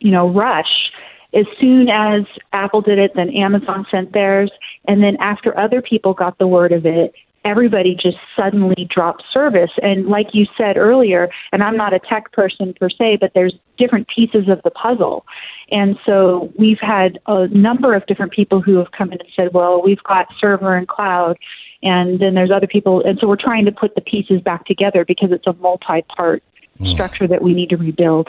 you 0.00 0.10
know 0.10 0.28
rush 0.28 0.90
as 1.32 1.46
soon 1.60 1.88
as 1.88 2.22
apple 2.52 2.80
did 2.80 2.98
it 2.98 3.12
then 3.14 3.30
amazon 3.30 3.86
sent 3.90 4.12
theirs 4.12 4.50
and 4.86 5.02
then 5.02 5.16
after 5.20 5.56
other 5.58 5.80
people 5.80 6.12
got 6.12 6.38
the 6.38 6.46
word 6.46 6.72
of 6.72 6.84
it 6.84 7.14
everybody 7.46 7.94
just 7.94 8.18
suddenly 8.36 8.86
dropped 8.90 9.22
service 9.32 9.70
and 9.82 10.06
like 10.06 10.26
you 10.32 10.46
said 10.56 10.76
earlier 10.76 11.28
and 11.52 11.62
i'm 11.62 11.76
not 11.76 11.94
a 11.94 12.00
tech 12.00 12.32
person 12.32 12.74
per 12.78 12.90
se 12.90 13.16
but 13.20 13.30
there's 13.34 13.54
different 13.78 14.06
pieces 14.08 14.48
of 14.48 14.60
the 14.64 14.70
puzzle 14.70 15.24
and 15.70 15.98
so 16.06 16.52
we've 16.58 16.78
had 16.80 17.18
a 17.26 17.48
number 17.48 17.94
of 17.94 18.06
different 18.06 18.32
people 18.32 18.60
who 18.60 18.76
have 18.76 18.92
come 18.92 19.12
in 19.12 19.20
and 19.20 19.28
said, 19.34 19.52
well, 19.52 19.82
we've 19.82 20.02
got 20.04 20.32
server 20.38 20.76
and 20.76 20.86
cloud. 20.86 21.36
And 21.82 22.20
then 22.20 22.34
there's 22.34 22.50
other 22.50 22.66
people. 22.66 23.02
And 23.04 23.18
so 23.20 23.26
we're 23.26 23.36
trying 23.36 23.64
to 23.64 23.72
put 23.72 23.94
the 23.94 24.00
pieces 24.00 24.40
back 24.40 24.64
together 24.66 25.04
because 25.04 25.30
it's 25.32 25.46
a 25.46 25.52
multi 25.54 26.02
part 26.02 26.42
structure 26.84 27.26
that 27.26 27.42
we 27.42 27.54
need 27.54 27.70
to 27.70 27.76
rebuild. 27.76 28.28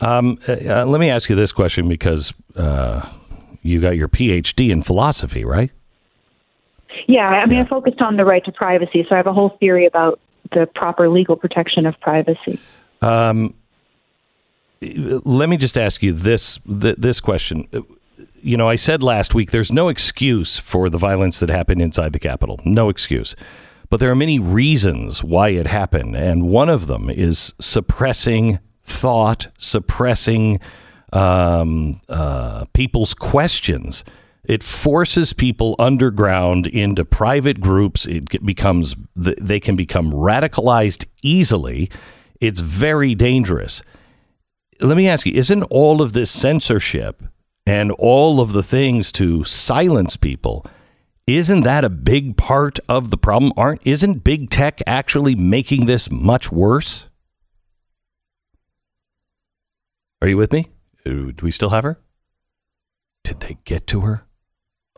Um, 0.00 0.38
uh, 0.48 0.86
let 0.86 1.00
me 1.00 1.10
ask 1.10 1.28
you 1.28 1.36
this 1.36 1.52
question 1.52 1.88
because 1.88 2.32
uh, 2.56 3.08
you 3.62 3.80
got 3.80 3.96
your 3.96 4.08
PhD 4.08 4.70
in 4.70 4.82
philosophy, 4.82 5.44
right? 5.44 5.70
Yeah, 7.06 7.28
I 7.28 7.46
mean, 7.46 7.60
I 7.60 7.64
focused 7.64 8.00
on 8.00 8.16
the 8.16 8.24
right 8.24 8.44
to 8.44 8.52
privacy. 8.52 9.04
So 9.08 9.14
I 9.14 9.16
have 9.16 9.26
a 9.26 9.32
whole 9.32 9.56
theory 9.60 9.86
about 9.86 10.20
the 10.52 10.66
proper 10.74 11.08
legal 11.08 11.36
protection 11.36 11.86
of 11.86 11.98
privacy. 12.00 12.58
let 14.82 15.48
me 15.48 15.56
just 15.56 15.76
ask 15.76 16.02
you 16.02 16.12
this 16.12 16.58
th- 16.58 16.96
this 16.96 17.20
question. 17.20 17.68
You 18.42 18.56
know, 18.56 18.68
I 18.68 18.76
said 18.76 19.02
last 19.02 19.34
week 19.34 19.50
there's 19.50 19.72
no 19.72 19.88
excuse 19.88 20.58
for 20.58 20.88
the 20.88 20.98
violence 20.98 21.40
that 21.40 21.50
happened 21.50 21.82
inside 21.82 22.12
the 22.12 22.18
Capitol. 22.18 22.58
No 22.64 22.88
excuse. 22.88 23.36
But 23.90 24.00
there 24.00 24.10
are 24.10 24.16
many 24.16 24.38
reasons 24.38 25.24
why 25.24 25.48
it 25.48 25.66
happened, 25.66 26.16
and 26.16 26.48
one 26.48 26.68
of 26.68 26.86
them 26.86 27.10
is 27.10 27.54
suppressing 27.58 28.60
thought, 28.82 29.48
suppressing 29.58 30.60
um, 31.12 32.00
uh, 32.08 32.66
people's 32.72 33.14
questions. 33.14 34.04
It 34.44 34.62
forces 34.62 35.32
people 35.32 35.76
underground 35.78 36.66
into 36.66 37.04
private 37.04 37.60
groups. 37.60 38.06
It 38.06 38.44
becomes 38.44 38.96
they 39.14 39.60
can 39.60 39.76
become 39.76 40.12
radicalized 40.12 41.06
easily. 41.22 41.90
It's 42.40 42.60
very 42.60 43.14
dangerous. 43.14 43.82
Let 44.80 44.96
me 44.96 45.08
ask 45.08 45.26
you 45.26 45.32
isn't 45.34 45.62
all 45.64 46.00
of 46.00 46.14
this 46.14 46.30
censorship 46.30 47.22
and 47.66 47.92
all 47.92 48.40
of 48.40 48.52
the 48.52 48.62
things 48.62 49.12
to 49.12 49.44
silence 49.44 50.16
people 50.16 50.64
isn't 51.26 51.60
that 51.62 51.84
a 51.84 51.90
big 51.90 52.36
part 52.36 52.80
of 52.88 53.10
the 53.10 53.16
problem? 53.16 53.52
Aren't 53.56 53.86
isn't 53.86 54.24
big 54.24 54.50
tech 54.50 54.80
actually 54.86 55.36
making 55.36 55.86
this 55.86 56.10
much 56.10 56.50
worse? 56.50 57.08
Are 60.20 60.28
you 60.28 60.36
with 60.36 60.52
me? 60.52 60.70
Do 61.04 61.32
we 61.40 61.52
still 61.52 61.70
have 61.70 61.84
her? 61.84 62.00
Did 63.22 63.40
they 63.40 63.58
get 63.64 63.86
to 63.88 64.00
her 64.00 64.26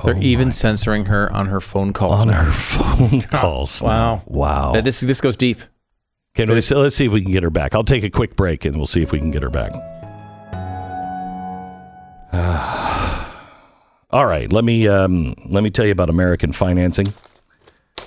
They're 0.05 0.17
Oh 0.17 0.21
even 0.21 0.53
censoring 0.53 1.07
her 1.07 1.33
on 1.33 1.47
her 1.47 1.61
phone 1.61 1.93
calls 1.93 2.23
on 2.23 2.29
now. 2.29 2.43
her 2.45 2.53
phone 2.53 3.21
calls 3.31 3.81
Wow. 3.83 4.23
wow 4.27 4.73
This 4.81 5.01
this 5.01 5.21
goes 5.21 5.37
deep. 5.37 5.61
We, 6.37 6.61
so 6.63 6.81
let's 6.81 6.97
see 6.97 7.05
if 7.07 7.13
we 7.13 7.21
can 7.23 7.31
get 7.33 7.43
her 7.43 7.51
back. 7.51 7.75
I'll 7.75 7.85
take 7.85 8.05
a 8.05 8.11
quick 8.11 8.37
break 8.37 8.65
and 8.65 8.77
we'll 8.77 8.87
see 8.87 9.03
if 9.03 9.13
we 9.13 9.19
can 9.19 9.31
get 9.31 9.43
her 9.43 9.51
back. 9.51 9.73
All 14.11 14.27
right, 14.27 14.51
let 14.53 14.65
me 14.65 14.89
um, 14.89 15.35
let 15.47 15.63
me 15.63 15.71
tell 15.71 15.85
you 15.87 15.93
about 15.93 16.11
American 16.11 16.53
financing. 16.53 17.13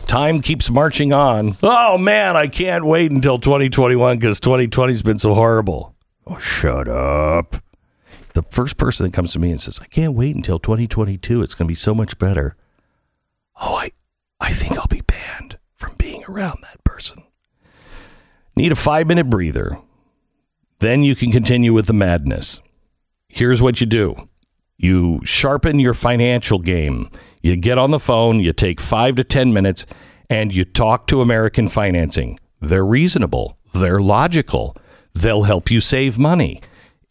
Time 0.07 0.41
keeps 0.41 0.69
marching 0.69 1.13
on. 1.13 1.57
Oh 1.63 1.97
man, 1.97 2.35
I 2.35 2.47
can't 2.47 2.85
wait 2.85 3.11
until 3.11 3.39
2021 3.39 4.17
because 4.19 4.39
2020's 4.39 5.01
been 5.03 5.17
so 5.19 5.33
horrible. 5.33 5.95
Oh, 6.27 6.39
shut 6.39 6.87
up. 6.87 7.57
The 8.35 8.43
first 8.43 8.75
person 8.75 9.05
that 9.05 9.13
comes 9.13 9.31
to 9.31 9.39
me 9.39 9.49
and 9.49 9.61
says, 9.61 9.79
"I 9.81 9.87
can't 9.87 10.13
wait 10.13 10.35
until 10.35 10.59
2022. 10.59 11.41
It's 11.41 11.55
going 11.55 11.67
to 11.67 11.71
be 11.71 11.75
so 11.75 11.95
much 11.95 12.19
better." 12.19 12.57
Oh, 13.61 13.75
I 13.75 13.91
I 14.41 14.51
think 14.51 14.77
I'll 14.77 14.87
be 14.87 15.01
banned 15.01 15.57
from 15.73 15.95
being 15.97 16.21
around 16.27 16.57
that 16.61 16.83
person. 16.83 17.23
Need 18.57 18.73
a 18.73 18.75
five 18.75 19.07
minute 19.07 19.29
breather. 19.29 19.79
Then 20.79 21.01
you 21.01 21.15
can 21.15 21.31
continue 21.31 21.71
with 21.71 21.87
the 21.87 21.93
madness. 21.93 22.59
Here's 23.29 23.61
what 23.61 23.79
you 23.79 23.87
do 23.87 24.27
you 24.77 25.21
sharpen 25.23 25.79
your 25.79 25.93
financial 25.93 26.59
game. 26.59 27.09
You 27.41 27.55
get 27.55 27.77
on 27.77 27.91
the 27.91 27.99
phone, 27.99 28.41
you 28.41 28.51
take 28.51 28.81
five 28.81 29.15
to 29.15 29.23
10 29.23 29.53
minutes, 29.53 29.85
and 30.29 30.53
you 30.53 30.65
talk 30.65 31.07
to 31.07 31.21
American 31.21 31.69
Financing. 31.69 32.37
They're 32.59 32.85
reasonable, 32.85 33.57
they're 33.73 34.01
logical, 34.01 34.75
they'll 35.13 35.43
help 35.43 35.71
you 35.71 35.79
save 35.79 36.17
money. 36.17 36.61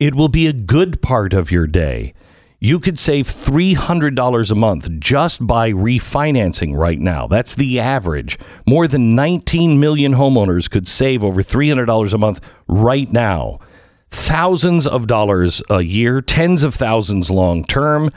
It 0.05 0.15
will 0.15 0.29
be 0.29 0.47
a 0.47 0.53
good 0.53 1.01
part 1.01 1.33
of 1.33 1.51
your 1.51 1.67
day. 1.67 2.13
You 2.61 2.79
could 2.79 2.99
save 2.99 3.27
$300 3.27 4.51
a 4.51 4.55
month 4.55 4.91
just 4.99 5.47
by 5.47 5.73
refinancing 5.73 6.77
right 6.77 7.01
now. 7.01 7.27
That's 7.27 7.55
the 7.55 7.81
average. 7.81 8.39
More 8.67 8.87
than 8.87 9.15
19 9.15 9.81
million 9.81 10.13
homeowners 10.13 10.69
could 10.69 10.87
save 10.87 11.25
over 11.25 11.43
$300 11.43 12.13
a 12.13 12.19
month 12.19 12.43
right 12.69 13.11
now. 13.11 13.61
Thousands 14.11 14.87
of 14.87 15.07
dollars 15.07 15.63
a 15.71 15.81
year, 15.81 16.21
tens 16.21 16.63
of 16.63 16.75
thousands 16.75 17.31
long 17.31 17.65
term. 17.65 18.11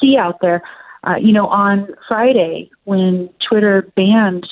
see 0.00 0.16
out 0.16 0.40
there. 0.40 0.62
Uh, 1.04 1.16
you 1.16 1.32
know, 1.32 1.46
on 1.46 1.88
Friday 2.06 2.70
when 2.84 3.30
Twitter 3.40 3.90
banned 3.96 4.46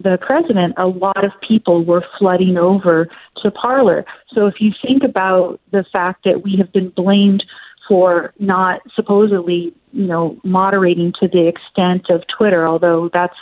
the 0.00 0.18
president, 0.20 0.74
a 0.76 0.86
lot 0.86 1.24
of 1.24 1.30
people 1.46 1.84
were 1.84 2.04
flooding 2.18 2.58
over 2.58 3.08
to 3.36 3.50
Parler. 3.50 4.04
So 4.34 4.46
if 4.46 4.60
you 4.60 4.72
think 4.84 5.04
about 5.04 5.60
the 5.70 5.84
fact 5.92 6.24
that 6.24 6.42
we 6.42 6.56
have 6.56 6.72
been 6.72 6.90
blamed 6.90 7.44
for 7.92 8.32
not 8.38 8.80
supposedly, 8.96 9.74
you 9.92 10.06
know, 10.06 10.40
moderating 10.44 11.12
to 11.20 11.28
the 11.28 11.46
extent 11.46 12.06
of 12.08 12.22
Twitter, 12.26 12.66
although 12.66 13.10
that's 13.12 13.36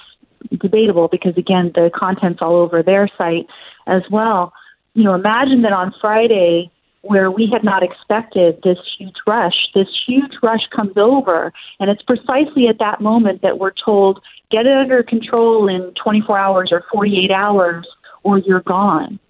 debatable 0.61 1.07
because 1.07 1.37
again, 1.37 1.71
the 1.77 1.89
content's 1.95 2.43
all 2.43 2.57
over 2.57 2.83
their 2.83 3.09
site 3.17 3.47
as 3.87 4.03
well. 4.11 4.53
You 4.95 5.05
know, 5.05 5.15
imagine 5.15 5.63
that 5.63 5.73
on 5.73 5.95
Friday 6.01 6.69
where 7.03 7.31
we 7.31 7.49
had 7.53 7.63
not 7.63 7.85
expected 7.85 8.59
this 8.65 8.79
huge 8.99 9.15
rush, 9.25 9.55
this 9.73 9.87
huge 10.05 10.33
rush 10.43 10.67
comes 10.75 10.97
over, 10.97 11.53
and 11.79 11.89
it's 11.89 12.03
precisely 12.03 12.67
at 12.67 12.81
that 12.81 13.01
moment 13.01 13.43
that 13.43 13.61
we're 13.61 13.71
told, 13.85 14.21
get 14.51 14.67
it 14.67 14.77
under 14.77 15.05
control 15.05 15.69
in 15.69 15.95
24 16.03 16.37
hours 16.37 16.71
or 16.73 16.83
48 16.93 17.31
hours, 17.31 17.87
or 18.25 18.39
you're 18.39 18.63
gone. 18.63 19.21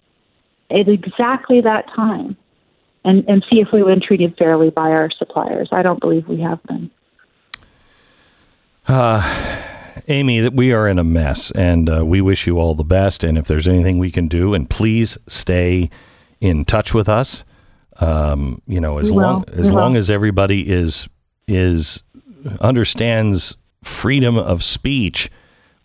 At 0.71 0.89
exactly 0.89 1.61
that 1.61 1.85
time. 1.95 2.37
And, 3.03 3.27
and 3.27 3.43
see 3.49 3.59
if 3.59 3.69
we've 3.73 3.85
been 3.85 4.01
treated 4.01 4.37
fairly 4.37 4.69
by 4.69 4.91
our 4.91 5.09
suppliers. 5.17 5.69
I 5.71 5.81
don't 5.81 5.99
believe 5.99 6.27
we 6.27 6.39
have 6.41 6.61
been. 6.63 6.91
Uh, 8.87 9.61
Amy, 10.07 10.39
that 10.39 10.53
we 10.53 10.71
are 10.73 10.87
in 10.87 10.99
a 10.99 11.03
mess, 11.03 11.51
and 11.51 11.89
uh, 11.89 12.05
we 12.05 12.21
wish 12.21 12.45
you 12.45 12.59
all 12.59 12.75
the 12.75 12.83
best. 12.83 13.23
And 13.23 13.37
if 13.37 13.47
there's 13.47 13.67
anything 13.67 13.97
we 13.97 14.11
can 14.11 14.27
do, 14.27 14.53
and 14.53 14.69
please 14.69 15.17
stay 15.27 15.89
in 16.39 16.65
touch 16.65 16.93
with 16.93 17.07
us. 17.09 17.43
Um, 17.99 18.61
you 18.65 18.79
know, 18.79 18.97
as 18.97 19.11
long 19.11 19.45
as 19.53 19.69
We 19.69 19.75
long 19.75 19.91
will. 19.93 19.99
as 19.99 20.09
everybody 20.09 20.69
is 20.69 21.07
is 21.47 22.01
understands 22.59 23.55
freedom 23.83 24.37
of 24.37 24.63
speech 24.63 25.29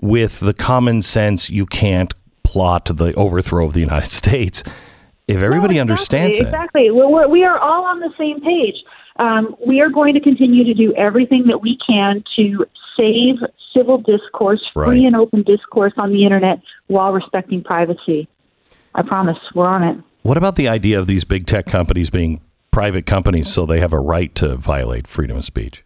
with 0.00 0.40
the 0.40 0.54
common 0.54 1.02
sense, 1.02 1.50
you 1.50 1.66
can't 1.66 2.14
plot 2.42 2.86
the 2.94 3.12
overthrow 3.14 3.66
of 3.66 3.72
the 3.72 3.80
United 3.80 4.10
States. 4.22 4.62
If 5.28 5.42
everybody 5.42 5.76
No, 5.76 5.82
exactly, 5.82 6.18
understands 6.20 6.38
that, 6.38 6.44
Exactly. 6.44 6.90
We're, 6.90 7.08
we're, 7.08 7.28
we 7.28 7.44
are 7.44 7.58
all 7.58 7.84
on 7.84 8.00
the 8.00 8.10
same 8.18 8.40
page. 8.40 8.76
Um, 9.18 9.56
we 9.66 9.80
are 9.80 9.88
going 9.88 10.14
to 10.14 10.20
continue 10.20 10.64
to 10.64 10.74
do 10.74 10.94
everything 10.94 11.46
that 11.48 11.60
we 11.60 11.78
can 11.86 12.22
to 12.36 12.66
save 12.96 13.36
civil 13.74 13.98
discourse, 13.98 14.64
free 14.72 15.04
and 15.04 15.16
open 15.16 15.42
discourse 15.42 15.92
on 15.96 16.12
the 16.12 16.24
internet 16.24 16.60
while 16.86 17.12
respecting 17.12 17.62
privacy. 17.62 18.28
I 18.94 19.02
promise. 19.02 19.38
We're 19.54 19.66
on 19.66 19.82
it. 19.82 19.98
what 20.22 20.36
about 20.36 20.56
the 20.56 20.68
idea 20.68 20.98
of 20.98 21.06
these 21.06 21.24
big 21.24 21.46
tech 21.46 21.66
companies 21.66 22.08
being 22.08 22.40
private 22.70 23.06
companies, 23.06 23.52
so 23.52 23.66
they 23.66 23.80
have 23.80 23.92
a 23.92 24.00
right 24.00 24.34
to 24.36 24.56
violate 24.56 25.06
freedom 25.06 25.36
of 25.36 25.44
speech? 25.44 25.82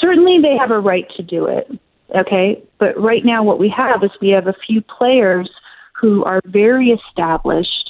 certainly 0.00 0.38
they 0.42 0.56
have 0.56 0.70
a 0.70 0.78
right 0.78 1.06
to 1.16 1.22
do 1.22 1.46
it 1.46 1.70
okay 2.16 2.62
but 2.78 2.98
right 3.00 3.24
now 3.24 3.42
what 3.42 3.58
we 3.58 3.68
have 3.68 4.02
is 4.02 4.10
we 4.20 4.30
have 4.30 4.46
a 4.46 4.54
few 4.66 4.80
players 4.82 5.48
who 6.00 6.24
are 6.24 6.40
very 6.46 6.88
established 6.88 7.87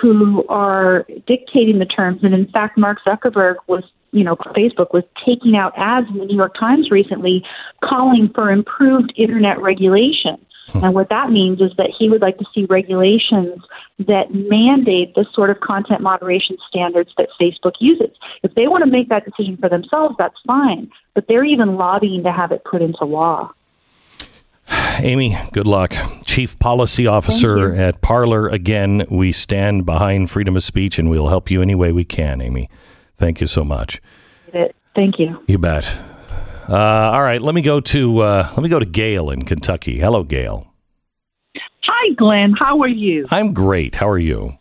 who 0.00 0.46
are 0.48 1.06
dictating 1.26 1.78
the 1.78 1.86
terms 1.86 2.20
and 2.22 2.34
in 2.34 2.46
fact 2.48 2.78
mark 2.78 2.98
zuckerberg 3.06 3.56
was 3.66 3.84
you 4.12 4.24
know 4.24 4.36
facebook 4.36 4.92
was 4.92 5.04
taking 5.24 5.56
out 5.56 5.72
ads 5.76 6.06
in 6.10 6.18
the 6.18 6.24
new 6.24 6.36
york 6.36 6.54
times 6.58 6.90
recently 6.90 7.44
calling 7.84 8.30
for 8.34 8.50
improved 8.50 9.12
internet 9.16 9.60
regulation 9.60 10.38
and 10.74 10.94
what 10.94 11.08
that 11.08 11.30
means 11.30 11.60
is 11.60 11.72
that 11.78 11.90
he 11.96 12.08
would 12.08 12.20
like 12.20 12.38
to 12.38 12.44
see 12.54 12.66
regulations 12.66 13.62
that 13.98 14.32
mandate 14.32 15.14
the 15.14 15.26
sort 15.32 15.50
of 15.50 15.60
content 15.60 16.00
moderation 16.00 16.56
standards 16.68 17.10
that 17.16 17.28
Facebook 17.40 17.72
uses. 17.80 18.10
If 18.42 18.54
they 18.54 18.68
want 18.68 18.84
to 18.84 18.90
make 18.90 19.08
that 19.08 19.24
decision 19.24 19.56
for 19.56 19.68
themselves, 19.68 20.14
that's 20.18 20.36
fine. 20.46 20.90
But 21.14 21.26
they're 21.28 21.44
even 21.44 21.76
lobbying 21.76 22.22
to 22.24 22.32
have 22.32 22.52
it 22.52 22.64
put 22.64 22.82
into 22.82 23.04
law. 23.04 23.50
Amy, 25.00 25.38
good 25.52 25.66
luck. 25.66 25.94
Chief 26.26 26.58
Policy 26.58 27.06
Officer 27.06 27.74
at 27.74 28.00
Parler. 28.00 28.48
Again, 28.48 29.06
we 29.10 29.32
stand 29.32 29.86
behind 29.86 30.30
freedom 30.30 30.56
of 30.56 30.62
speech 30.62 30.98
and 30.98 31.08
we'll 31.08 31.28
help 31.28 31.50
you 31.50 31.62
any 31.62 31.74
way 31.74 31.92
we 31.92 32.04
can, 32.04 32.40
Amy. 32.40 32.68
Thank 33.16 33.40
you 33.40 33.46
so 33.46 33.64
much. 33.64 34.00
Thank 34.94 35.18
you. 35.18 35.42
You 35.46 35.58
bet. 35.58 35.86
Uh, 36.68 36.76
all 36.76 37.22
right, 37.22 37.40
let 37.40 37.54
me 37.54 37.62
go 37.62 37.80
to 37.80 38.18
uh, 38.18 38.48
let 38.50 38.62
me 38.62 38.68
go 38.68 38.78
to 38.78 38.84
Gail 38.84 39.30
in 39.30 39.44
Kentucky. 39.44 40.00
Hello, 40.00 40.22
Gail. 40.22 40.66
Hi, 41.84 42.14
Glenn. 42.14 42.52
How 42.58 42.82
are 42.82 42.88
you? 42.88 43.26
I'm 43.30 43.54
great. 43.54 43.94
How 43.94 44.08
are 44.08 44.18
you? 44.18 44.58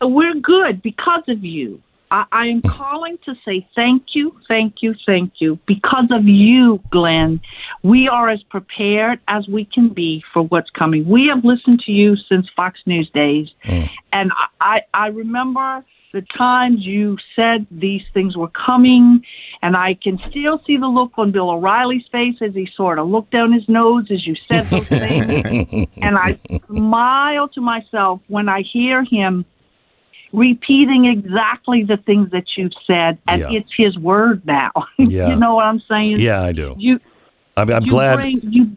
We're 0.00 0.34
good 0.34 0.82
because 0.82 1.22
of 1.28 1.44
you. 1.44 1.80
I, 2.10 2.24
I 2.32 2.46
am 2.46 2.62
calling 2.62 3.18
to 3.24 3.34
say 3.44 3.66
thank 3.74 4.14
you, 4.14 4.36
thank 4.48 4.76
you, 4.82 4.94
thank 5.06 5.34
you. 5.38 5.58
Because 5.66 6.08
of 6.10 6.24
you, 6.24 6.80
Glenn, 6.90 7.40
we 7.82 8.08
are 8.08 8.28
as 8.28 8.42
prepared 8.44 9.20
as 9.28 9.46
we 9.48 9.64
can 9.64 9.90
be 9.90 10.22
for 10.32 10.42
what's 10.42 10.70
coming. 10.70 11.08
We 11.08 11.30
have 11.34 11.44
listened 11.44 11.80
to 11.86 11.92
you 11.92 12.16
since 12.28 12.46
Fox 12.56 12.80
News 12.86 13.10
days, 13.14 13.48
mm. 13.64 13.88
and 14.12 14.32
I, 14.60 14.80
I 14.92 15.08
remember 15.08 15.84
the 16.12 16.22
times 16.36 16.84
you 16.84 17.16
said 17.36 17.66
these 17.70 18.02
things 18.12 18.36
were 18.36 18.50
coming, 18.50 19.24
and 19.62 19.76
I 19.76 19.94
can 19.94 20.18
still 20.28 20.60
see 20.66 20.76
the 20.76 20.88
look 20.88 21.12
on 21.16 21.30
Bill 21.30 21.50
O'Reilly's 21.50 22.04
face 22.10 22.36
as 22.40 22.54
he 22.54 22.68
sort 22.74 22.98
of 22.98 23.08
looked 23.08 23.30
down 23.30 23.52
his 23.52 23.68
nose 23.68 24.08
as 24.10 24.26
you 24.26 24.34
said 24.48 24.66
those 24.66 24.88
things. 24.88 25.88
and 26.02 26.18
I 26.18 26.38
smile 26.66 27.48
to 27.48 27.60
myself 27.60 28.20
when 28.26 28.48
I 28.48 28.62
hear 28.62 29.04
him 29.04 29.44
repeating 30.32 31.06
exactly 31.06 31.82
the 31.84 31.96
things 31.96 32.30
that 32.30 32.44
you've 32.56 32.72
said, 32.86 33.18
and 33.28 33.40
Yeah. 33.40 33.50
it's 33.50 33.70
his 33.76 33.96
word 33.98 34.44
now. 34.46 34.70
Yeah. 34.98 35.28
you 35.28 35.36
know 35.36 35.54
what 35.56 35.64
I'm 35.64 35.80
saying? 35.88 36.18
Yeah, 36.20 36.42
I 36.42 36.52
do. 36.52 36.74
You, 36.78 37.00
I'm, 37.56 37.70
I'm 37.70 37.84
you 37.84 37.90
glad. 37.90 38.16
bring- 38.16 38.40
you, 38.42 38.76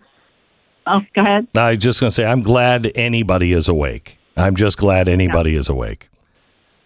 oh, 0.87 1.01
go 1.15 1.21
ahead. 1.21 1.47
I 1.55 1.71
was 1.71 1.79
just 1.79 1.99
going 1.99 2.09
to 2.09 2.15
say, 2.15 2.25
I'm 2.25 2.41
glad 2.41 2.91
anybody 2.95 3.53
is 3.53 3.67
awake. 3.67 4.17
I'm 4.35 4.55
just 4.55 4.77
glad 4.77 5.07
anybody 5.07 5.55
is 5.55 5.69
awake. 5.69 6.09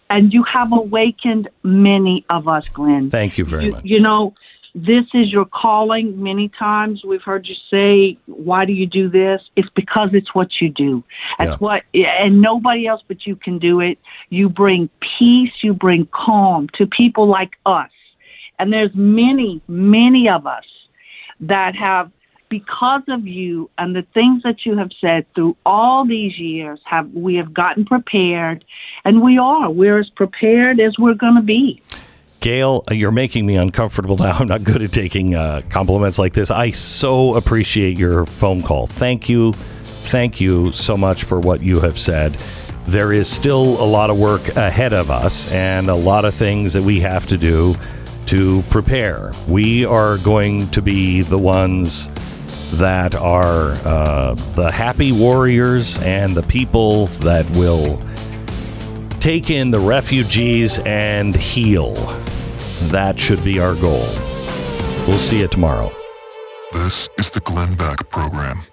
And 0.09 0.34
you 0.34 0.43
have 0.43 0.72
awakened 0.72 1.49
many 1.63 2.26
of 2.30 2.47
us, 2.47 2.63
Glenn. 2.74 3.09
Thank 3.09 3.38
you 3.38 3.45
very 3.45 3.65
you, 3.65 3.72
much. 3.72 3.84
You 3.86 3.99
know, 4.01 4.34
this 4.76 5.05
is 5.13 5.32
your 5.32 5.45
calling. 5.45 6.22
Many 6.22 6.49
times 6.49 7.03
we've 7.03 7.22
heard 7.22 7.47
you 7.47 7.55
say, 7.72 8.18
"Why 8.26 8.65
do 8.65 8.74
you 8.74 8.86
do 8.86 9.09
this?" 9.09 9.41
It's 9.55 9.70
because 9.76 10.09
it's 10.13 10.34
what 10.36 10.61
you 10.61 10.70
do. 10.70 11.03
It's 11.39 11.49
Yeah. 11.49 11.57
what, 11.57 11.84
and 11.93 12.41
nobody 12.41 12.88
else 12.88 13.01
but 13.07 13.26
you 13.26 13.36
can 13.36 13.59
do 13.59 13.80
it. 13.80 13.97
You 14.30 14.49
bring 14.49 14.89
peace. 15.18 15.53
You 15.61 15.74
bring 15.74 16.07
calm 16.11 16.68
to 16.78 16.86
people 16.86 17.28
like 17.28 17.57
us. 17.65 17.89
And 18.59 18.72
there's 18.74 18.93
many, 18.95 19.61
many 19.68 20.30
of 20.30 20.47
us 20.47 20.65
that 21.39 21.76
have, 21.76 22.11
because 22.49 23.03
of 23.07 23.28
you 23.28 23.70
and 23.78 23.95
the 23.95 24.01
things 24.13 24.41
that 24.43 24.65
you 24.65 24.78
have 24.78 24.89
said 24.99 25.26
through 25.36 25.55
all 25.65 26.05
these 26.05 26.38
years, 26.39 26.80
have 26.86 27.11
we 27.13 27.36
have 27.36 27.53
gotten 27.53 27.86
prepared, 27.86 28.63
and 29.05 29.22
we 29.22 29.38
are. 29.38 29.70
We're 29.70 29.99
as 29.99 30.09
prepared 30.09 30.80
as 30.80 30.97
we're 30.97 31.13
going 31.13 31.36
to 31.36 31.41
be. 31.41 31.82
Gail, 32.47 32.81
you're 32.91 33.11
making 33.11 33.45
me 33.45 33.57
uncomfortable 33.57 34.15
now. 34.15 34.31
I'm 34.39 34.47
not 34.47 34.63
good 34.63 34.81
at 34.81 34.93
taking 34.93 35.35
uh, 35.35 35.63
compliments 35.69 36.17
like 36.17 36.31
this. 36.31 36.49
I 36.49 36.71
so 36.71 37.35
appreciate 37.35 37.97
your 37.97 38.25
phone 38.25 38.63
call. 38.63 38.87
Thank 38.87 39.27
you. 39.27 39.51
Thank 39.51 40.39
you 40.39 40.71
so 40.71 40.95
much 40.95 41.25
for 41.25 41.41
what 41.41 41.59
you 41.59 41.81
have 41.81 41.99
said. 41.99 42.37
There 42.87 43.11
is 43.11 43.27
still 43.27 43.83
a 43.83 43.83
lot 43.83 44.09
of 44.09 44.17
work 44.17 44.47
ahead 44.55 44.93
of 44.93 45.11
us 45.11 45.51
and 45.51 45.89
a 45.89 45.93
lot 45.93 46.23
of 46.23 46.33
things 46.33 46.71
that 46.71 46.83
we 46.83 47.01
have 47.01 47.27
to 47.27 47.37
do 47.37 47.75
to 48.27 48.61
prepare. 48.69 49.33
We 49.49 49.83
are 49.83 50.17
going 50.17 50.71
to 50.71 50.81
be 50.81 51.23
the 51.23 51.37
ones 51.37 52.07
that 52.75 53.13
are 53.13 53.71
uh, 53.83 54.35
the 54.55 54.71
happy 54.71 55.11
warriors 55.11 55.97
and 56.01 56.33
the 56.33 56.43
people 56.43 57.07
that 57.07 57.49
will 57.49 58.01
take 59.19 59.49
in 59.49 59.69
the 59.69 59.79
refugees 59.79 60.79
and 60.79 61.35
heal. 61.35 61.93
That 62.80 63.19
should 63.19 63.43
be 63.43 63.59
our 63.59 63.73
goal. 63.75 64.07
We'll 65.07 65.17
see 65.17 65.39
you 65.39 65.47
tomorrow. 65.47 65.91
This 66.73 67.09
is 67.17 67.32
the 67.32 67.39
Glenn 67.39 67.73
Beck 67.75 68.09
Program. 68.09 68.67